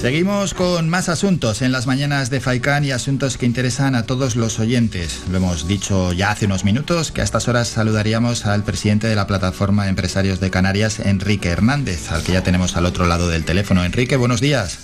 Seguimos 0.00 0.54
con 0.54 0.88
más 0.88 1.08
asuntos 1.08 1.60
en 1.60 1.72
las 1.72 1.88
mañanas 1.88 2.30
de 2.30 2.40
Faicán 2.40 2.84
y 2.84 2.92
asuntos 2.92 3.36
que 3.36 3.46
interesan 3.46 3.96
a 3.96 4.04
todos 4.04 4.36
los 4.36 4.60
oyentes. 4.60 5.24
Lo 5.28 5.38
hemos 5.38 5.66
dicho 5.66 6.12
ya 6.12 6.30
hace 6.30 6.46
unos 6.46 6.62
minutos 6.62 7.10
que 7.10 7.20
a 7.20 7.24
estas 7.24 7.48
horas 7.48 7.66
saludaríamos 7.66 8.46
al 8.46 8.62
presidente 8.62 9.08
de 9.08 9.16
la 9.16 9.26
plataforma 9.26 9.88
Empresarios 9.88 10.38
de 10.38 10.52
Canarias, 10.52 11.00
Enrique 11.00 11.48
Hernández, 11.48 12.12
al 12.12 12.22
que 12.22 12.30
ya 12.30 12.44
tenemos 12.44 12.76
al 12.76 12.86
otro 12.86 13.06
lado 13.06 13.28
del 13.28 13.44
teléfono. 13.44 13.84
Enrique, 13.84 14.14
buenos 14.14 14.40
días. 14.40 14.78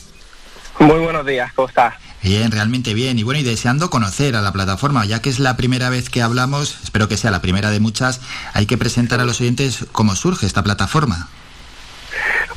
Muy 0.80 0.98
buenos 0.98 1.24
días, 1.24 1.53
¿cómo 1.53 1.68
estás? 1.68 1.94
Bien, 2.20 2.50
realmente 2.50 2.92
bien. 2.92 3.17
Y 3.17 3.22
bueno, 3.22 3.39
y 3.39 3.44
deseando 3.44 3.90
conocer 3.90 4.34
a 4.34 4.42
la 4.42 4.53
plataforma, 4.53 5.04
ya 5.04 5.22
que 5.22 5.31
es 5.31 5.39
la 5.39 5.56
primera 5.56 5.90
vez 5.90 6.11
que 6.11 6.22
hablamos, 6.22 6.78
espero 6.82 7.06
que 7.06 7.17
sea 7.17 7.31
la 7.31 7.40
primera 7.40 7.70
de 7.70 7.78
muchas, 7.78 8.20
hay 8.53 8.67
que 8.67 8.78
presentar 8.78 9.20
a 9.20 9.25
los 9.25 9.40
oyentes 9.40 9.86
cómo 9.92 10.17
surge 10.17 10.44
esta 10.44 10.64
plataforma. 10.64 11.28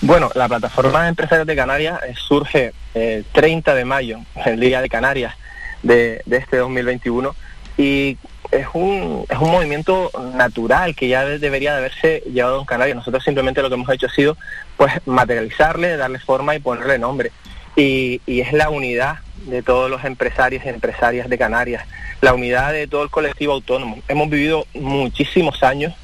Bueno, 0.02 0.30
la 0.36 0.48
plataforma 0.48 1.04
de 1.04 1.10
empresarios 1.10 1.48
de 1.48 1.56
Canarias 1.56 2.00
eh, 2.04 2.14
surge 2.16 2.72
el 2.94 3.26
30 3.26 3.74
de 3.74 3.84
mayo, 3.84 4.20
el 4.46 4.60
Día 4.60 4.80
de 4.80 4.90
Canarias 4.90 5.34
de, 5.82 6.22
este 6.30 6.58
2021, 6.58 7.36
y 7.80 8.16
es 8.52 8.68
un, 8.74 9.26
es 9.28 9.38
un 9.40 9.52
movimiento 9.52 10.12
natural 10.36 10.96
que 10.96 11.08
ya 11.08 11.26
debería 11.26 11.72
de 11.72 11.80
haberse 11.80 12.22
llevado 12.32 12.60
en 12.60 12.66
Canarias. 12.66 12.96
Nosotros 12.96 13.24
simplemente 13.24 13.64
lo 13.64 13.70
que 13.70 13.74
hemos 13.74 13.90
hecho 13.90 14.06
ha 14.06 14.12
sido 14.12 14.38
pues 14.78 14.94
materializarle, 15.08 15.98
darle 15.98 16.20
forma 16.20 16.56
y 16.56 16.60
ponerle 16.60 17.00
nombre. 17.00 17.32
Y, 17.76 18.22
y 18.28 18.42
es 18.42 18.54
la 18.54 18.70
unidad 18.70 19.18
de 19.48 19.64
todos 19.64 19.90
los 19.90 20.04
empresarios 20.06 20.64
y 20.64 20.70
empresarias 20.70 21.28
de 21.28 21.38
Canarias, 21.40 21.86
la 22.22 22.36
unidad 22.36 22.72
de 22.72 22.86
todo 22.86 23.02
el 23.02 23.10
colectivo 23.10 23.54
autónomo. 23.54 23.98
Hemos 24.08 24.30
vivido 24.30 24.68
muchísimos 24.76 25.64
años 25.64 25.96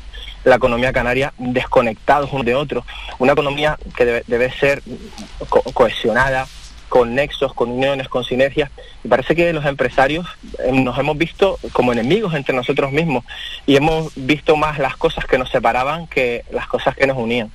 la 0.43 0.55
economía 0.55 0.93
canaria 0.93 1.33
desconectados 1.37 2.31
uno 2.33 2.43
de 2.43 2.55
otro. 2.55 2.85
Una 3.19 3.33
economía 3.33 3.77
que 3.95 4.23
debe, 4.27 4.51
ser 4.51 4.81
cohesionada, 5.73 6.47
con 6.89 7.15
nexos, 7.15 7.53
con 7.53 7.71
uniones, 7.71 8.07
con 8.07 8.23
sinergias. 8.23 8.69
Y 9.03 9.07
parece 9.07 9.35
que 9.35 9.51
los 9.53 9.65
empresarios 9.65 10.27
eh, 10.63 10.71
nos 10.71 10.97
hemos 10.99 11.17
visto 11.17 11.57
como 11.71 11.91
enemigos 11.91 12.33
entre 12.35 12.55
nosotros 12.55 12.91
mismos 12.91 13.25
y 13.65 13.75
hemos 13.75 14.11
visto 14.15 14.55
más 14.55 14.77
las 14.79 14.95
cosas 14.97 15.25
que 15.25 15.37
nos 15.37 15.49
separaban 15.49 16.07
que 16.07 16.45
las 16.51 16.67
cosas 16.67 16.95
que 16.95 17.07
nos 17.07 17.17
unían. 17.17 17.51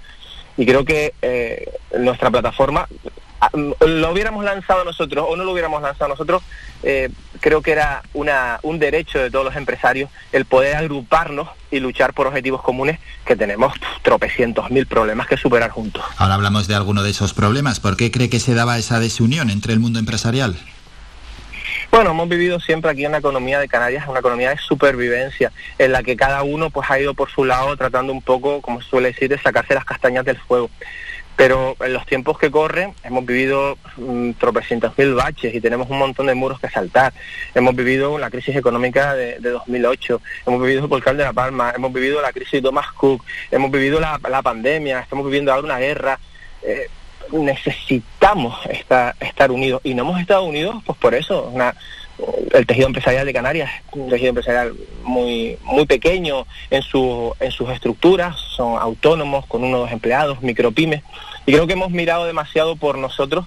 Y 0.56 0.66
creo 0.66 0.84
que 0.84 1.14
eh, 1.22 1.70
nuestra 1.96 2.30
plataforma 2.30 2.88
lo 3.54 4.12
hubiéramos 4.12 4.44
lanzado 4.44 4.84
nosotros 4.84 5.26
o 5.28 5.36
no 5.36 5.44
lo 5.44 5.52
hubiéramos 5.52 5.82
lanzado 5.82 6.08
nosotros, 6.08 6.42
eh, 6.82 7.08
creo 7.40 7.62
que 7.62 7.72
era 7.72 8.02
una, 8.14 8.58
un 8.62 8.78
derecho 8.78 9.18
de 9.18 9.30
todos 9.30 9.44
los 9.44 9.56
empresarios 9.56 10.10
el 10.32 10.44
poder 10.44 10.76
agruparnos 10.76 11.48
y 11.70 11.80
luchar 11.80 12.14
por 12.14 12.26
objetivos 12.26 12.62
comunes 12.62 12.98
que 13.24 13.36
tenemos 13.36 13.74
tropecientos 14.02 14.70
mil 14.70 14.86
problemas 14.86 15.26
que 15.26 15.36
superar 15.36 15.70
juntos. 15.70 16.02
Ahora 16.16 16.34
hablamos 16.34 16.66
de 16.68 16.74
alguno 16.74 17.02
de 17.02 17.10
esos 17.10 17.34
problemas. 17.34 17.80
¿Por 17.80 17.96
qué 17.96 18.10
cree 18.10 18.30
que 18.30 18.40
se 18.40 18.54
daba 18.54 18.78
esa 18.78 19.00
desunión 19.00 19.50
entre 19.50 19.72
el 19.72 19.80
mundo 19.80 19.98
empresarial? 19.98 20.56
Bueno, 21.90 22.10
hemos 22.10 22.28
vivido 22.28 22.60
siempre 22.60 22.90
aquí 22.90 23.04
en 23.06 23.12
la 23.12 23.18
economía 23.18 23.58
de 23.58 23.66
Canarias, 23.66 24.06
una 24.08 24.20
economía 24.20 24.50
de 24.50 24.58
supervivencia, 24.58 25.52
en 25.78 25.92
la 25.92 26.02
que 26.02 26.16
cada 26.16 26.42
uno 26.42 26.68
pues 26.68 26.90
ha 26.90 27.00
ido 27.00 27.14
por 27.14 27.30
su 27.30 27.44
lado 27.44 27.76
tratando 27.76 28.12
un 28.12 28.20
poco, 28.20 28.60
como 28.60 28.82
se 28.82 28.88
suele 28.90 29.08
decir, 29.08 29.30
de 29.30 29.38
sacarse 29.38 29.74
las 29.74 29.86
castañas 29.86 30.24
del 30.24 30.36
fuego. 30.36 30.70
Pero 31.38 31.76
en 31.78 31.92
los 31.92 32.04
tiempos 32.04 32.36
que 32.36 32.50
corren 32.50 32.94
hemos 33.04 33.24
vivido 33.24 33.78
mm, 33.96 34.32
tropecientos 34.32 34.98
mil 34.98 35.14
baches 35.14 35.54
y 35.54 35.60
tenemos 35.60 35.88
un 35.88 35.96
montón 35.96 36.26
de 36.26 36.34
muros 36.34 36.58
que 36.58 36.68
saltar. 36.68 37.12
Hemos 37.54 37.76
vivido 37.76 38.18
la 38.18 38.28
crisis 38.28 38.56
económica 38.56 39.14
de, 39.14 39.38
2008, 39.38 40.20
hemos 40.48 40.60
vivido 40.60 40.82
el 40.82 40.88
volcán 40.88 41.16
de 41.16 41.22
La 41.22 41.32
Palma, 41.32 41.72
hemos 41.76 41.92
vivido 41.92 42.20
la 42.20 42.32
crisis 42.32 42.54
de 42.54 42.62
Thomas 42.62 42.90
Cook, 42.90 43.24
hemos 43.52 43.70
vivido 43.70 44.00
la, 44.00 44.18
pandemia, 44.42 44.98
estamos 44.98 45.24
viviendo 45.26 45.52
ahora 45.52 45.64
una 45.64 45.78
guerra. 45.78 46.18
Eh, 46.64 46.88
necesitamos 47.30 48.58
estar, 48.66 49.14
estar 49.20 49.52
unidos 49.52 49.80
y 49.84 49.94
no 49.94 50.02
hemos 50.02 50.20
estado 50.20 50.42
unidos 50.42 50.82
pues 50.84 50.98
por 50.98 51.14
eso. 51.14 51.44
Una, 51.52 51.72
el 52.52 52.66
tejido 52.66 52.86
empresarial 52.86 53.26
de 53.26 53.32
Canarias 53.32 53.70
un 53.92 54.08
tejido 54.08 54.30
empresarial 54.30 54.74
muy 55.02 55.56
muy 55.62 55.86
pequeño 55.86 56.46
en 56.70 56.82
su 56.82 57.34
en 57.40 57.50
sus 57.50 57.70
estructuras. 57.70 58.36
Son 58.36 58.80
autónomos 58.80 59.46
con 59.46 59.64
uno 59.64 59.78
o 59.78 59.80
dos 59.80 59.92
empleados 59.92 60.42
micropymes. 60.42 61.02
Y 61.46 61.52
creo 61.52 61.66
que 61.66 61.72
hemos 61.74 61.90
mirado 61.90 62.26
demasiado 62.26 62.76
por 62.76 62.98
nosotros 62.98 63.46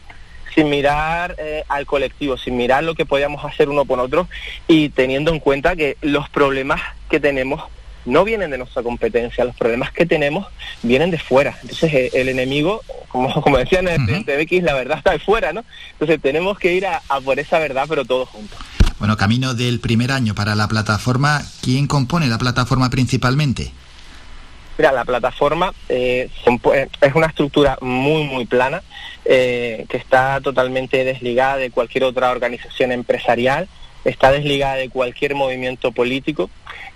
sin 0.55 0.69
mirar 0.69 1.35
eh, 1.37 1.63
al 1.69 1.85
colectivo 1.85 2.37
sin 2.37 2.57
mirar 2.57 2.83
lo 2.83 2.95
que 2.95 3.05
podíamos 3.05 3.45
hacer 3.45 3.69
uno 3.69 3.85
por 3.85 3.99
otro 3.99 4.27
y 4.67 4.89
teniendo 4.89 5.31
en 5.31 5.39
cuenta 5.39 5.75
que 5.75 5.97
los 6.01 6.29
problemas 6.29 6.81
que 7.09 7.19
tenemos 7.19 7.63
no 8.05 8.23
vienen 8.23 8.51
de 8.51 8.57
nuestra 8.57 8.83
competencia, 8.83 9.45
los 9.45 9.55
problemas 9.55 9.91
que 9.91 10.05
tenemos 10.05 10.47
vienen 10.81 11.11
de 11.11 11.19
fuera. 11.19 11.57
Entonces 11.61 11.93
eh, 11.93 12.11
el, 12.13 12.29
enemigo, 12.29 12.81
como, 13.09 13.33
como 13.41 13.57
decían 13.57 13.87
en 13.87 14.09
el 14.09 14.25
TVX, 14.25 14.63
la 14.63 14.73
verdad 14.73 14.97
está 14.97 15.11
de 15.11 15.19
fuera, 15.19 15.53
¿no? 15.53 15.63
Entonces 15.93 16.21
tenemos 16.21 16.57
que 16.57 16.73
ir 16.73 16.85
a, 16.85 17.01
por 17.23 17.39
esa 17.39 17.59
verdad, 17.59 17.85
pero 17.87 18.05
todos 18.05 18.29
juntos. 18.29 18.57
Bueno, 18.99 19.17
camino 19.17 19.53
del 19.53 19.79
primer 19.79 20.11
año 20.11 20.35
para 20.35 20.53
la 20.55 20.67
plataforma, 20.67 21.41
¿quién 21.61 21.87
compone 21.87 22.27
la 22.27 22.37
plataforma 22.37 22.89
principalmente? 22.89 23.71
Mira, 24.77 24.91
la 24.91 25.05
plataforma 25.05 25.73
eh, 25.89 26.29
eh, 26.73 26.87
es 27.01 27.15
una 27.15 27.27
estructura 27.27 27.77
muy, 27.81 28.25
muy 28.25 28.45
plana, 28.45 28.81
que 29.23 29.87
está 29.91 30.41
totalmente 30.41 31.03
desligada 31.03 31.57
de 31.57 31.69
cualquier 31.69 32.03
otra 32.03 32.31
organización 32.31 32.91
empresarial, 32.91 33.69
está 34.05 34.31
desligada 34.31 34.75
de 34.75 34.89
cualquier 34.89 35.35
movimiento 35.35 35.91
político 35.91 36.49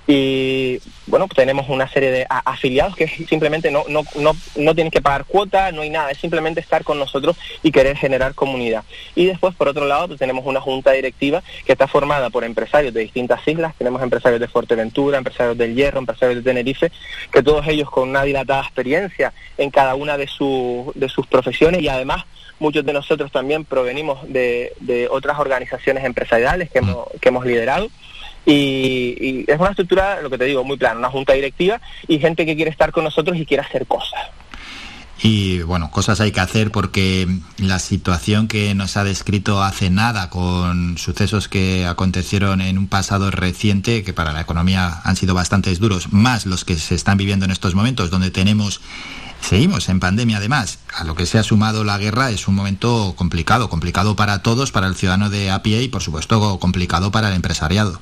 y 0.07 0.79
bueno, 1.07 1.27
pues 1.27 1.35
tenemos 1.35 1.67
una 1.67 1.87
serie 1.87 2.11
de 2.11 2.27
afiliados 2.29 2.95
que 2.95 3.07
simplemente 3.07 3.71
no, 3.71 3.85
no, 3.89 4.03
no, 4.15 4.35
no 4.55 4.75
tienen 4.75 4.91
que 4.91 5.01
pagar 5.01 5.25
cuota, 5.25 5.71
no 5.71 5.81
hay 5.81 5.89
nada, 5.89 6.11
es 6.11 6.19
simplemente 6.19 6.59
estar 6.59 6.83
con 6.83 6.99
nosotros 6.99 7.35
y 7.63 7.71
querer 7.71 7.97
generar 7.97 8.35
comunidad. 8.35 8.83
Y 9.15 9.25
después, 9.25 9.55
por 9.55 9.67
otro 9.67 9.85
lado, 9.85 10.07
pues 10.07 10.19
tenemos 10.19 10.45
una 10.45 10.61
junta 10.61 10.91
directiva 10.91 11.41
que 11.65 11.71
está 11.71 11.87
formada 11.87 12.29
por 12.29 12.43
empresarios 12.43 12.93
de 12.93 13.01
distintas 13.01 13.47
islas, 13.47 13.73
tenemos 13.77 14.01
empresarios 14.03 14.39
de 14.39 14.47
Fuerteventura, 14.47 15.17
empresarios 15.17 15.57
del 15.57 15.73
Hierro, 15.73 15.99
empresarios 15.99 16.43
de 16.43 16.49
Tenerife, 16.51 16.91
que 17.31 17.41
todos 17.41 17.67
ellos 17.67 17.89
con 17.89 18.09
una 18.09 18.23
dilatada 18.23 18.61
experiencia 18.61 19.33
en 19.57 19.71
cada 19.71 19.95
una 19.95 20.17
de, 20.17 20.29
de 20.95 21.09
sus 21.09 21.25
profesiones 21.27 21.81
y 21.81 21.87
además 21.87 22.25
muchos 22.59 22.85
de 22.85 22.93
nosotros 22.93 23.31
también 23.31 23.65
provenimos 23.65 24.19
de, 24.31 24.73
de 24.79 25.07
otras 25.09 25.39
organizaciones 25.39 26.03
empresariales 26.03 26.69
que 26.69 26.79
hemos, 26.79 27.07
que 27.19 27.29
hemos 27.29 27.45
liderado. 27.45 27.89
Y, 28.45 29.45
es 29.47 29.59
una 29.59 29.69
estructura, 29.69 30.21
lo 30.21 30.29
que 30.29 30.37
te 30.37 30.45
digo, 30.45 30.63
muy 30.63 30.77
plana, 30.77 30.99
una 30.99 31.09
junta 31.09 31.33
directiva 31.33 31.81
y 32.07 32.19
gente 32.19 32.45
que 32.45 32.55
quiere 32.55 32.71
estar 32.71 32.91
con 32.91 33.03
nosotros 33.03 33.37
y 33.37 33.45
quiere 33.45 33.63
hacer 33.63 33.87
cosas. 33.87 34.19
Y 35.23 35.61
bueno, 35.61 35.91
cosas 35.91 36.19
hay 36.19 36.31
que 36.31 36.41
hacer 36.41 36.71
porque 36.71 37.25
la 37.57 37.79
situación 37.79 38.47
que 38.47 38.75
nos 38.75 38.97
ha 38.97 39.03
descrito 39.05 39.63
hace 39.63 39.89
nada 39.89 40.29
con 40.29 40.97
sucesos 40.97 41.47
que 41.47 41.85
acontecieron 41.85 42.59
en 42.59 42.77
un 42.77 42.87
pasado 42.87 43.31
reciente, 43.31 44.03
que 44.03 44.13
para 44.13 44.33
la 44.33 44.41
economía 44.41 45.01
han 45.03 45.15
sido 45.15 45.33
bastante 45.33 45.73
duros, 45.75 46.11
más 46.11 46.45
los 46.45 46.65
que 46.65 46.75
se 46.75 46.95
están 46.95 47.17
viviendo 47.17 47.45
en 47.45 47.51
estos 47.51 47.75
momentos, 47.75 48.11
donde 48.11 48.29
tenemos, 48.29 48.81
seguimos 49.41 49.89
en 49.89 49.99
pandemia 49.99 50.37
además, 50.37 50.79
a 50.93 51.03
lo 51.03 51.15
que 51.15 51.25
se 51.25 51.37
ha 51.37 51.43
sumado 51.43 51.83
la 51.83 51.97
guerra, 51.97 52.29
es 52.31 52.47
un 52.47 52.55
momento 52.55 53.13
complicado, 53.15 53.69
complicado 53.69 54.15
para 54.15 54.41
todos, 54.41 54.71
para 54.71 54.87
el 54.87 54.95
ciudadano 54.95 55.29
de 55.29 55.51
a 55.51 55.61
y 55.65 55.87
por 55.87 56.01
supuesto 56.01 56.59
complicado 56.59 57.11
para 57.11 57.29
el 57.29 57.35
empresariado. 57.35 57.99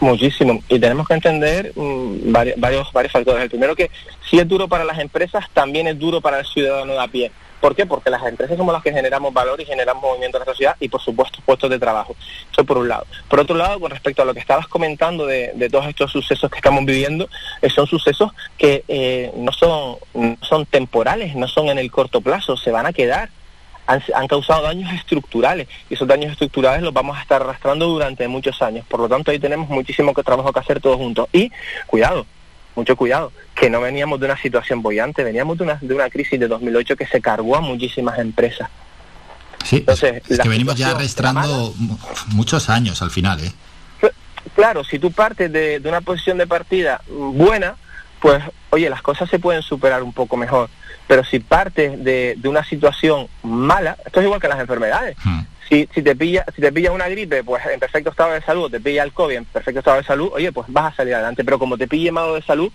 Muchísimo. 0.00 0.62
Y 0.68 0.78
tenemos 0.78 1.06
que 1.06 1.14
entender 1.14 1.72
mm, 1.76 2.32
varios, 2.32 2.58
varios, 2.58 2.92
varios 2.92 3.12
factores. 3.12 3.42
El 3.42 3.50
primero 3.50 3.76
que 3.76 3.90
si 4.28 4.38
es 4.38 4.48
duro 4.48 4.66
para 4.66 4.84
las 4.84 4.98
empresas, 4.98 5.44
también 5.52 5.86
es 5.86 5.98
duro 5.98 6.20
para 6.20 6.40
el 6.40 6.46
ciudadano 6.46 6.94
de 6.94 7.00
a 7.00 7.08
pie. 7.08 7.32
¿Por 7.60 7.76
qué? 7.76 7.86
Porque 7.86 8.10
las 8.10 8.24
empresas 8.24 8.56
somos 8.56 8.72
las 8.72 8.82
que 8.82 8.92
generamos 8.92 9.32
valor 9.32 9.60
y 9.60 9.66
generamos 9.66 10.02
movimiento 10.02 10.38
en 10.38 10.40
la 10.40 10.52
sociedad 10.52 10.76
y, 10.80 10.88
por 10.88 11.00
supuesto, 11.00 11.40
puestos 11.44 11.68
de 11.70 11.78
trabajo. 11.78 12.16
Eso 12.50 12.64
por 12.64 12.78
un 12.78 12.88
lado. 12.88 13.06
Por 13.28 13.40
otro 13.40 13.56
lado, 13.56 13.78
con 13.78 13.90
respecto 13.90 14.22
a 14.22 14.24
lo 14.24 14.34
que 14.34 14.40
estabas 14.40 14.66
comentando 14.66 15.26
de, 15.26 15.68
todos 15.70 15.86
estos 15.86 16.10
sucesos 16.10 16.50
que 16.50 16.56
estamos 16.56 16.84
viviendo, 16.84 17.28
eh, 17.62 17.70
son 17.70 17.86
sucesos 17.86 18.32
que 18.56 18.84
eh, 18.88 19.30
no, 19.36 19.52
son, 19.52 19.96
no 20.14 20.36
son 20.40 20.66
temporales, 20.66 21.34
no 21.36 21.46
son 21.46 21.68
en 21.68 21.78
el 21.78 21.90
corto 21.90 22.20
plazo, 22.20 22.56
se 22.56 22.70
van 22.70 22.86
a 22.86 22.92
quedar 22.92 23.30
han, 24.14 24.28
causado 24.28 24.62
daños 24.62 24.92
estructurales 24.92 25.68
y 25.88 25.94
esos 25.94 26.06
daños 26.06 26.32
estructurales 26.32 26.82
los 26.82 26.92
vamos 26.92 27.18
a 27.18 27.22
estar 27.22 27.42
arrastrando 27.42 27.86
durante 27.88 28.26
muchos 28.28 28.62
años. 28.62 28.86
Por 28.86 29.00
lo 29.00 29.08
tanto, 29.08 29.30
ahí 29.30 29.38
tenemos 29.38 29.68
muchísimo 29.68 30.14
trabajo 30.14 30.52
que 30.52 30.60
hacer 30.60 30.80
todos 30.80 30.96
juntos. 30.96 31.28
Y 31.32 31.50
cuidado, 31.86 32.26
mucho 32.76 32.96
cuidado, 32.96 33.32
que 33.54 33.68
no 33.70 33.80
veníamos 33.80 34.20
de 34.20 34.26
una 34.26 34.36
situación 34.36 34.82
bollante, 34.82 35.24
veníamos 35.24 35.58
de 35.58 35.64
una, 35.64 35.78
de 35.80 35.94
una 35.94 36.08
crisis 36.08 36.38
de 36.38 36.48
2008 36.48 36.96
que 36.96 37.06
se 37.06 37.20
cargó 37.20 37.56
a 37.56 37.60
muchísimas 37.60 38.18
empresas. 38.18 38.68
Sí, 39.64 39.76
Entonces, 39.76 40.22
es 40.28 40.38
que 40.38 40.48
venimos 40.48 40.76
ya 40.76 40.90
arrastrando 40.90 41.74
muchos 42.28 42.70
años 42.70 43.02
al 43.02 43.10
final, 43.10 43.40
¿eh? 43.44 43.52
Claro, 44.54 44.84
si 44.84 44.98
tú 44.98 45.12
partes 45.12 45.52
de, 45.52 45.80
de 45.80 45.88
una 45.88 46.00
posición 46.00 46.38
de 46.38 46.46
partida 46.46 47.02
buena, 47.08 47.76
pues 48.20 48.42
oye, 48.70 48.88
las 48.88 49.02
cosas 49.02 49.28
se 49.28 49.38
pueden 49.38 49.62
superar 49.62 50.02
un 50.02 50.12
poco 50.12 50.36
mejor. 50.36 50.70
Pero 51.06 51.24
si 51.24 51.40
partes 51.40 52.02
de, 52.04 52.38
una 52.44 52.64
situación 52.64 53.26
mala, 53.42 53.96
esto 54.04 54.20
es 54.20 54.26
igual 54.26 54.40
que 54.40 54.48
las 54.48 54.60
enfermedades. 54.60 55.16
Hmm. 55.24 55.40
Si, 55.70 55.88
si, 55.94 56.02
te 56.02 56.16
pilla 56.16 56.44
si 56.54 56.60
te 56.60 56.72
pilla 56.72 56.90
una 56.90 57.08
gripe, 57.08 57.44
pues 57.44 57.64
en 57.64 57.78
perfecto 57.78 58.10
estado 58.10 58.32
de 58.32 58.42
salud, 58.42 58.70
te 58.70 58.80
pilla 58.80 59.04
el 59.04 59.12
COVID 59.12 59.36
en 59.36 59.44
perfecto 59.44 59.78
estado 59.78 59.98
de 59.98 60.04
salud, 60.04 60.30
oye, 60.32 60.50
pues 60.50 60.66
vas 60.68 60.92
a 60.92 60.96
salir 60.96 61.14
adelante. 61.14 61.44
Pero 61.44 61.60
como 61.60 61.78
te 61.78 61.86
pille 61.86 62.10
malo 62.10 62.34
de 62.34 62.42
salud, 62.42 62.72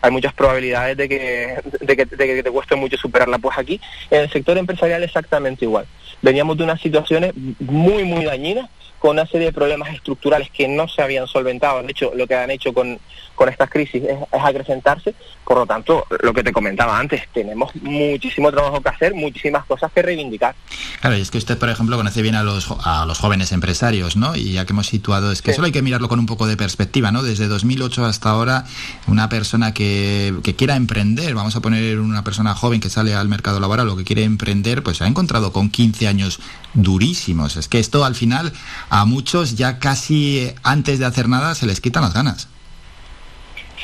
hay 0.00 0.10
muchas 0.10 0.32
probabilidades 0.32 0.96
de 0.96 1.08
que, 1.08 1.60
de 1.80 1.96
que, 1.96 2.04
de 2.06 2.26
que 2.26 2.42
te 2.42 2.50
cueste 2.50 2.74
mucho 2.74 2.96
superarla. 2.96 3.38
Pues 3.38 3.58
aquí, 3.58 3.80
en 4.10 4.22
el 4.22 4.30
sector 4.30 4.56
empresarial 4.56 5.02
exactamente 5.02 5.66
igual. 5.66 5.86
Veníamos 6.22 6.56
de 6.56 6.64
unas 6.64 6.80
situaciones 6.80 7.32
muy, 7.60 8.04
muy 8.04 8.24
dañinas 8.24 8.70
con 8.98 9.12
una 9.12 9.26
serie 9.26 9.48
de 9.48 9.52
problemas 9.52 9.94
estructurales 9.94 10.50
que 10.50 10.66
no 10.68 10.88
se 10.88 11.02
habían 11.02 11.26
solventado. 11.26 11.82
De 11.82 11.90
hecho, 11.90 12.12
lo 12.14 12.26
que 12.26 12.34
han 12.34 12.50
hecho 12.50 12.72
con, 12.72 12.98
con 13.38 13.48
estas 13.48 13.70
crisis 13.70 14.02
es, 14.02 14.18
acrecentarse. 14.32 15.14
Por 15.44 15.58
lo 15.58 15.66
tanto, 15.66 16.04
lo 16.22 16.34
que 16.34 16.42
te 16.42 16.52
comentaba 16.52 16.98
antes, 16.98 17.22
tenemos 17.32 17.74
muchísimo 17.76 18.50
trabajo 18.50 18.82
que 18.82 18.88
hacer, 18.88 19.14
muchísimas 19.14 19.64
cosas 19.64 19.90
que 19.92 20.02
reivindicar. 20.02 20.54
Claro, 21.00 21.16
y 21.16 21.20
es 21.20 21.30
que 21.30 21.38
usted, 21.38 21.56
por 21.56 21.70
ejemplo, 21.70 21.96
conoce 21.96 22.20
bien 22.20 22.34
a 22.34 22.42
los, 22.42 22.68
a 22.84 23.06
los 23.06 23.18
jóvenes 23.18 23.52
empresarios, 23.52 24.16
¿no? 24.16 24.34
Y 24.34 24.52
ya 24.52 24.66
que 24.66 24.72
hemos 24.72 24.88
situado, 24.88 25.30
es 25.30 25.40
que 25.40 25.54
solo 25.54 25.66
hay 25.66 25.72
que 25.72 25.82
mirarlo 25.82 26.08
con 26.08 26.18
un 26.18 26.26
poco 26.26 26.46
de 26.46 26.56
perspectiva, 26.56 27.12
¿no? 27.12 27.22
Desde 27.22 27.46
2008 27.46 28.04
hasta 28.04 28.30
ahora, 28.30 28.64
una 29.06 29.28
persona 29.28 29.72
que, 29.72 30.34
que 30.42 30.56
quiera 30.56 30.74
emprender, 30.74 31.34
vamos 31.34 31.54
a 31.54 31.60
poner 31.60 32.00
una 32.00 32.24
persona 32.24 32.54
joven 32.54 32.80
que 32.80 32.90
sale 32.90 33.14
al 33.14 33.28
mercado 33.28 33.60
laboral 33.60 33.88
o 33.88 33.96
que 33.96 34.04
quiere 34.04 34.24
emprender, 34.24 34.82
pues 34.82 34.96
se 34.98 35.04
ha 35.04 35.06
encontrado 35.06 35.52
con 35.52 35.70
15 35.70 36.08
años 36.08 36.40
durísimos. 36.74 37.56
Es 37.56 37.68
que 37.68 37.78
esto 37.78 38.04
al 38.04 38.16
final 38.16 38.52
a 38.90 39.04
muchos 39.04 39.56
ya 39.56 39.78
casi 39.78 40.52
antes 40.64 40.98
de 40.98 41.06
hacer 41.06 41.28
nada 41.28 41.54
se 41.54 41.66
les 41.66 41.80
quitan 41.80 42.02
las 42.02 42.14
ganas. 42.14 42.48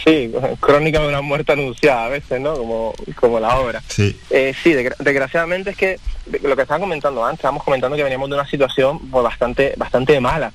Sí, 0.04 0.30
crónica 0.60 1.00
de 1.00 1.08
una 1.08 1.22
muerte 1.22 1.52
anunciada 1.52 2.04
a 2.04 2.08
veces, 2.08 2.38
¿no? 2.38 2.54
Como, 2.54 2.94
como 3.16 3.40
la 3.40 3.58
obra. 3.58 3.82
Sí, 3.88 4.14
eh, 4.28 4.54
sí 4.62 4.74
desgraciadamente 4.74 5.70
es 5.70 5.76
que 5.76 5.98
lo 6.42 6.54
que 6.56 6.62
estaban 6.62 6.82
comentando 6.82 7.24
antes, 7.24 7.38
estábamos 7.38 7.64
comentando 7.64 7.96
que 7.96 8.02
veníamos 8.02 8.28
de 8.28 8.34
una 8.34 8.46
situación 8.46 8.98
pues, 9.10 9.24
bastante, 9.24 9.72
bastante 9.78 10.20
mala. 10.20 10.52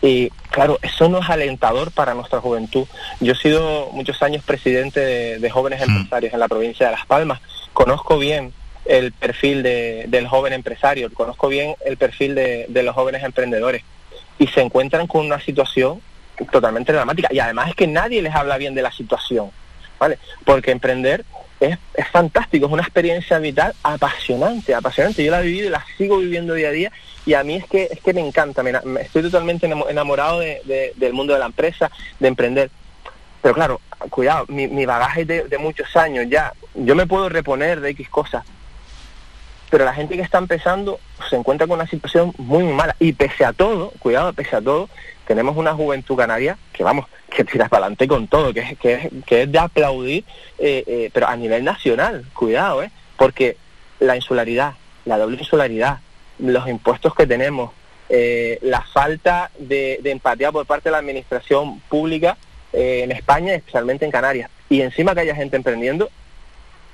Y 0.00 0.30
claro, 0.50 0.78
eso 0.82 1.08
no 1.08 1.18
es 1.18 1.28
alentador 1.28 1.90
para 1.90 2.14
nuestra 2.14 2.40
juventud. 2.40 2.86
Yo 3.20 3.32
he 3.32 3.36
sido 3.36 3.88
muchos 3.92 4.22
años 4.22 4.44
presidente 4.44 5.00
de, 5.00 5.50
jóvenes 5.50 5.80
hmm. 5.80 5.90
empresarios 5.90 6.32
en 6.32 6.40
la 6.40 6.48
provincia 6.48 6.86
de 6.86 6.92
Las 6.92 7.06
Palmas. 7.06 7.40
Conozco 7.72 8.18
bien 8.18 8.52
el 8.84 9.10
perfil 9.12 9.64
de, 9.64 10.04
del 10.08 10.28
joven 10.28 10.52
empresario, 10.52 11.12
conozco 11.12 11.48
bien 11.48 11.74
el 11.84 11.96
perfil 11.96 12.34
de, 12.34 12.66
de 12.68 12.82
los 12.82 12.94
jóvenes 12.94 13.22
emprendedores 13.22 13.82
y 14.38 14.48
se 14.48 14.60
encuentran 14.60 15.06
con 15.06 15.24
una 15.24 15.40
situación 15.40 16.00
totalmente 16.50 16.92
dramática. 16.92 17.28
Y 17.30 17.38
además 17.38 17.70
es 17.70 17.74
que 17.74 17.86
nadie 17.86 18.22
les 18.22 18.34
habla 18.34 18.58
bien 18.58 18.74
de 18.74 18.82
la 18.82 18.92
situación, 18.92 19.50
¿vale? 19.98 20.18
Porque 20.44 20.70
emprender 20.70 21.24
es, 21.60 21.78
es, 21.94 22.08
fantástico, 22.08 22.66
es 22.66 22.72
una 22.72 22.82
experiencia 22.82 23.38
vital 23.38 23.74
apasionante, 23.82 24.74
apasionante. 24.74 25.24
Yo 25.24 25.30
la 25.30 25.40
he 25.40 25.46
vivido 25.46 25.66
y 25.68 25.70
la 25.70 25.84
sigo 25.96 26.18
viviendo 26.18 26.54
día 26.54 26.68
a 26.68 26.72
día 26.72 26.92
y 27.24 27.34
a 27.34 27.44
mí 27.44 27.56
es 27.56 27.66
que, 27.66 27.88
es 27.90 28.00
que 28.00 28.12
me 28.12 28.20
encanta, 28.20 28.62
me, 28.62 28.72
estoy 29.00 29.22
totalmente 29.22 29.66
enamorado 29.66 30.40
de, 30.40 30.92
del 30.96 31.12
mundo 31.12 31.32
de 31.32 31.38
la 31.38 31.46
empresa, 31.46 31.90
de 32.18 32.28
emprender. 32.28 32.70
Pero 33.40 33.54
claro, 33.54 33.80
cuidado, 34.10 34.44
mi, 34.48 34.68
mi 34.68 34.86
bagaje 34.86 35.24
de, 35.24 35.44
de 35.44 35.58
muchos 35.58 35.96
años 35.96 36.26
ya, 36.28 36.52
yo 36.74 36.94
me 36.94 37.06
puedo 37.06 37.28
reponer 37.28 37.80
de 37.80 37.90
X 37.90 38.08
cosas, 38.08 38.44
pero 39.72 39.86
la 39.86 39.94
gente 39.94 40.16
que 40.16 40.22
está 40.22 40.36
empezando 40.36 41.00
se 41.30 41.34
encuentra 41.34 41.66
con 41.66 41.76
una 41.76 41.86
situación 41.86 42.34
muy 42.36 42.62
mala 42.62 42.94
y 43.00 43.14
pese 43.14 43.42
a 43.42 43.54
todo, 43.54 43.90
cuidado, 44.00 44.34
pese 44.34 44.54
a 44.54 44.60
todo, 44.60 44.90
tenemos 45.26 45.56
una 45.56 45.72
juventud 45.72 46.14
canaria 46.14 46.58
que 46.74 46.84
vamos, 46.84 47.06
que 47.34 47.42
tira 47.42 47.70
para 47.70 47.86
adelante 47.86 48.06
con 48.06 48.28
todo, 48.28 48.52
que 48.52 48.60
es, 48.60 48.78
que 48.78 49.42
es, 49.42 49.50
de 49.50 49.58
aplaudir, 49.58 50.24
eh, 50.58 50.84
eh, 50.86 51.10
pero 51.14 51.26
a 51.26 51.34
nivel 51.36 51.64
nacional, 51.64 52.26
cuidado, 52.34 52.82
¿eh? 52.82 52.90
porque 53.16 53.56
la 53.98 54.14
insularidad, 54.14 54.74
la 55.06 55.16
doble 55.16 55.38
insularidad, 55.38 56.00
los 56.38 56.68
impuestos 56.68 57.14
que 57.14 57.26
tenemos, 57.26 57.70
eh, 58.10 58.58
la 58.60 58.82
falta 58.82 59.50
de, 59.58 60.00
de, 60.02 60.10
empatía 60.10 60.52
por 60.52 60.66
parte 60.66 60.90
de 60.90 60.92
la 60.92 60.98
administración 60.98 61.80
pública 61.88 62.36
en 62.74 63.10
España, 63.10 63.54
especialmente 63.54 64.04
en 64.04 64.10
Canarias, 64.10 64.50
y 64.68 64.82
encima 64.82 65.14
que 65.14 65.20
haya 65.20 65.34
gente 65.34 65.56
emprendiendo, 65.56 66.10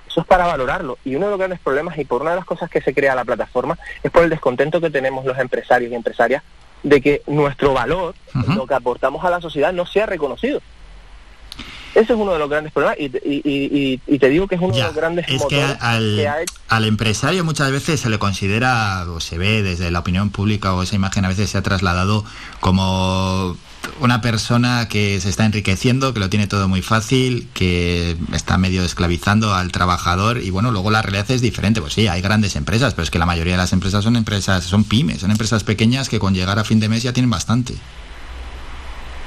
eso 0.09 0.23
es 0.23 0.27
para 0.27 0.47
valorarlo. 0.47 0.99
Y 1.05 1.15
uno 1.15 1.27
de 1.27 1.31
los 1.31 1.39
grandes 1.39 1.61
problemas, 1.61 1.99
y 1.99 2.05
por 2.05 2.23
una 2.23 2.31
de 2.31 2.37
las 2.37 2.47
cosas 2.47 2.71
que 2.71 2.81
se 2.81 2.95
crea 2.95 3.15
la 3.15 3.25
plataforma, 3.25 3.79
es 4.03 4.11
por 4.11 4.25
el 4.25 4.31
descontento 4.31 4.81
que 4.81 4.91
tenemos 4.91 5.25
los 5.25 5.39
empresarios 5.39 5.93
y 5.93 5.95
empresarias 5.95 6.43
de 6.83 7.01
que 7.01 7.23
nuestro 7.27 7.75
valor, 7.75 8.15
lo 8.55 8.67
que 8.67 8.75
aportamos 8.75 9.25
a 9.25 9.31
la 9.31 9.41
sociedad, 9.41 9.73
no 9.73 9.85
sea 9.87 10.07
reconocido. 10.07 10.61
Ese 11.95 12.13
es 12.13 12.19
uno 12.19 12.33
de 12.33 12.39
los 12.39 12.49
grandes 12.49 12.73
problemas 12.73 12.97
y, 13.01 14.19
te 14.19 14.29
digo 14.29 14.47
que 14.47 14.55
es 14.55 14.61
uno 14.61 14.75
de 14.75 14.83
los 14.83 14.95
grandes 14.95 15.27
es 15.29 15.45
que 15.47 15.63
al, 15.63 16.47
al 16.69 16.85
empresario 16.85 17.45
muchas 17.45 17.73
veces 17.73 18.01
se 18.01 18.09
le 18.09 18.19
considera 18.19 19.05
o 19.09 19.21
se 19.21 19.39
ve 19.39 19.63
desde 19.63 19.91
la 19.91 20.01
opinión 20.01 20.31
pública 20.31 20.75
o 20.75 20.83
esa 20.83 20.95
imagen 20.95 21.25
a 21.25 21.29
veces 21.29 21.51
se 21.51 21.59
ha 21.59 21.63
trasladado 21.63 22.25
como 22.61 23.57
una 24.01 24.21
persona 24.21 24.89
que 24.89 25.21
se 25.21 25.29
está 25.29 25.45
enriqueciendo, 25.45 26.15
que 26.15 26.21
lo 26.21 26.29
tiene 26.29 26.47
todo 26.47 26.69
muy 26.69 26.83
fácil, 26.83 27.49
que 27.55 28.17
está 28.33 28.59
medio 28.59 28.83
esclavizando 28.83 29.55
al 29.55 29.73
trabajador 29.73 30.39
y 30.39 30.51
bueno, 30.51 30.71
luego 30.71 30.91
la 30.91 31.03
realidad 31.03 31.31
es 31.31 31.41
diferente. 31.41 31.81
Pues 31.81 31.95
sí, 31.95 32.09
hay 32.09 32.21
grandes 32.21 32.57
empresas, 32.57 32.95
pero 32.95 33.05
es 33.05 33.11
que 33.11 33.19
la 33.19 33.27
mayoría 33.27 33.55
de 33.55 33.59
las 33.59 33.73
empresas 33.73 34.05
son 34.05 34.17
empresas, 34.17 34.65
son 34.65 34.85
pymes, 34.85 35.21
son 35.21 35.31
empresas 35.31 35.65
pequeñas 35.65 36.09
que 36.09 36.19
con 36.19 36.35
llegar 36.35 36.59
a 36.59 36.65
fin 36.65 36.81
de 36.81 36.89
mes 36.89 37.03
ya 37.03 37.13
tienen 37.13 37.31
bastante. 37.31 37.75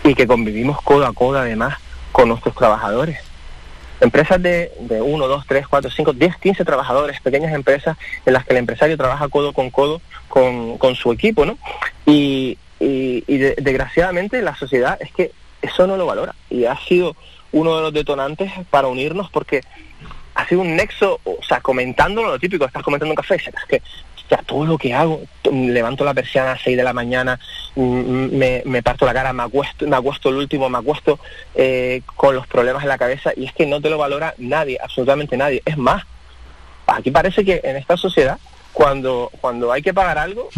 Y 0.03 0.15
que 0.15 0.25
convivimos 0.25 0.81
codo 0.81 1.05
a 1.05 1.13
codo 1.13 1.39
además 1.39 1.77
con 2.11 2.29
nuestros 2.29 2.55
trabajadores. 2.55 3.19
Empresas 3.99 4.41
de, 4.41 4.71
de 4.79 5.01
1, 5.01 5.27
2, 5.27 5.45
3, 5.47 5.67
4, 5.67 5.91
5, 5.91 6.13
10, 6.13 6.37
15 6.37 6.65
trabajadores, 6.65 7.21
pequeñas 7.21 7.53
empresas 7.53 7.95
en 8.25 8.33
las 8.33 8.45
que 8.45 8.53
el 8.53 8.57
empresario 8.57 8.97
trabaja 8.97 9.29
codo 9.29 9.53
con 9.53 9.69
codo 9.69 10.01
con, 10.27 10.77
con 10.79 10.95
su 10.95 11.11
equipo, 11.11 11.45
¿no? 11.45 11.57
Y, 12.05 12.57
y, 12.81 13.37
desgraciadamente 13.37 14.41
la 14.41 14.55
sociedad 14.55 14.97
es 14.99 15.11
que 15.11 15.31
eso 15.61 15.85
no 15.85 15.97
lo 15.97 16.05
valora 16.05 16.33
y 16.49 16.65
ha 16.65 16.75
sido 16.77 17.15
uno 17.51 17.75
de 17.75 17.83
los 17.83 17.93
detonantes 17.93 18.51
para 18.69 18.87
unirnos 18.87 19.29
porque 19.29 19.61
ha 20.33 20.47
sido 20.47 20.61
un 20.61 20.75
nexo, 20.75 21.19
o 21.23 21.43
sea, 21.47 21.61
comentándolo 21.61 22.29
lo 22.29 22.39
típico, 22.39 22.65
estás 22.65 22.83
comentando 22.83 23.11
un 23.11 23.17
café, 23.17 23.35
es 23.35 23.51
que 23.67 23.81
ya 24.29 24.37
todo 24.37 24.65
lo 24.65 24.77
que 24.77 24.93
hago, 24.93 25.21
levanto 25.51 26.05
la 26.05 26.13
persiana 26.13 26.53
a 26.53 26.57
6 26.57 26.77
de 26.77 26.83
la 26.83 26.93
mañana, 26.93 27.37
mm, 27.75 27.81
mm, 27.81 28.29
me, 28.31 28.63
me, 28.65 28.81
parto 28.81 29.05
la 29.05 29.13
cara, 29.13 29.33
me 29.33 29.43
acuesto, 29.43 29.85
me 29.85 29.97
acuesto 29.97 30.29
el 30.29 30.35
último, 30.35 30.69
me 30.69 30.77
acuesto 30.77 31.19
eh, 31.53 32.01
con 32.15 32.33
los 32.33 32.47
problemas 32.47 32.81
en 32.83 32.89
la 32.89 32.97
cabeza 32.97 33.33
y 33.35 33.45
es 33.45 33.53
que 33.53 33.65
no 33.65 33.81
te 33.81 33.89
lo 33.89 33.97
valora 33.97 34.33
nadie, 34.37 34.79
absolutamente 34.81 35.35
nadie. 35.35 35.61
Es 35.65 35.77
más, 35.77 36.03
aquí 36.87 37.11
parece 37.11 37.43
que 37.43 37.59
en 37.61 37.75
esta 37.75 37.97
sociedad 37.97 38.39
cuando 38.73 39.31
cuando 39.41 39.71
hay 39.71 39.81
que 39.81 39.93
pagar 39.93 40.17
algo, 40.17 40.49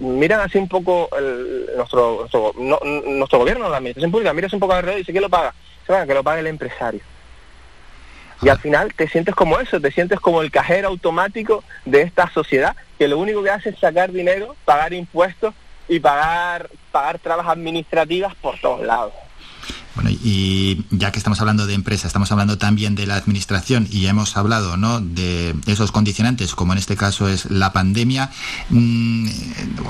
miran 0.00 0.40
así 0.40 0.58
un 0.58 0.68
poco 0.68 1.08
el, 1.16 1.70
nuestro 1.76 2.18
nuestro, 2.20 2.52
no, 2.58 2.78
nuestro 2.80 3.40
gobierno, 3.40 3.68
la 3.68 3.78
administración 3.78 4.12
pública, 4.12 4.32
miras 4.32 4.52
un 4.52 4.60
poco 4.60 4.74
alrededor 4.74 4.98
y 4.98 5.02
dice, 5.02 5.12
¿quién 5.12 5.22
lo 5.22 5.30
paga? 5.30 5.54
Se 5.86 5.92
va, 5.92 6.06
que 6.06 6.14
lo 6.14 6.24
pague 6.24 6.40
el 6.40 6.46
empresario. 6.46 7.00
Y 8.42 8.48
al 8.48 8.58
final 8.58 8.92
te 8.94 9.08
sientes 9.08 9.34
como 9.34 9.58
eso, 9.58 9.80
te 9.80 9.90
sientes 9.90 10.20
como 10.20 10.42
el 10.42 10.50
cajero 10.50 10.88
automático 10.88 11.64
de 11.84 12.02
esta 12.02 12.30
sociedad, 12.30 12.76
que 12.98 13.08
lo 13.08 13.18
único 13.18 13.42
que 13.42 13.50
hace 13.50 13.70
es 13.70 13.78
sacar 13.78 14.12
dinero, 14.12 14.56
pagar 14.64 14.92
impuestos 14.92 15.54
y 15.88 16.00
pagar, 16.00 16.68
pagar 16.92 17.18
trabas 17.18 17.46
administrativas 17.48 18.34
por 18.34 18.58
todos 18.60 18.84
lados. 18.84 19.12
Bueno, 19.96 20.10
y 20.10 20.84
ya 20.90 21.10
que 21.10 21.18
estamos 21.18 21.40
hablando 21.40 21.66
de 21.66 21.72
empresa, 21.72 22.06
estamos 22.06 22.30
hablando 22.30 22.58
también 22.58 22.94
de 22.94 23.06
la 23.06 23.16
administración 23.16 23.88
y 23.90 24.06
hemos 24.06 24.36
hablado 24.36 24.76
¿no? 24.76 25.00
de 25.00 25.54
esos 25.66 25.90
condicionantes, 25.90 26.54
como 26.54 26.74
en 26.74 26.78
este 26.78 26.96
caso 26.96 27.28
es 27.30 27.50
la 27.50 27.72
pandemia. 27.72 28.30
Mm, 28.68 29.26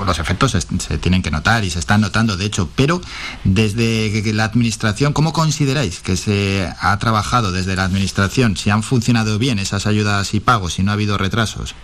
los 0.05 0.17
efectos 0.19 0.51
se, 0.51 0.97
tienen 0.97 1.21
que 1.21 1.29
notar 1.29 1.65
y 1.65 1.69
se 1.69 1.79
están 1.79 1.99
notando, 1.99 2.37
de 2.37 2.45
hecho, 2.45 2.69
pero 2.75 3.01
desde 3.43 4.33
la 4.33 4.45
administración, 4.45 5.11
¿cómo 5.11 5.33
consideráis 5.33 5.99
que 5.99 6.15
se 6.15 6.71
ha 6.79 6.97
trabajado 6.99 7.51
desde 7.51 7.75
la 7.75 7.83
administración? 7.83 8.55
¿Si 8.55 8.69
han 8.69 8.83
funcionado 8.83 9.37
bien 9.37 9.59
esas 9.59 9.87
ayudas 9.87 10.33
y 10.33 10.39
pagos, 10.39 10.75
si 10.75 10.83
no 10.83 10.91
ha 10.91 10.93
habido 10.93 11.17
retrasos? 11.17 11.75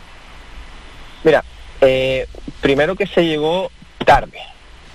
Mira, 1.26 1.44
eh, 1.82 2.26
primero 2.62 2.96
que 2.96 3.06
se 3.06 3.26
llegó 3.26 3.70
tarde, 4.06 4.40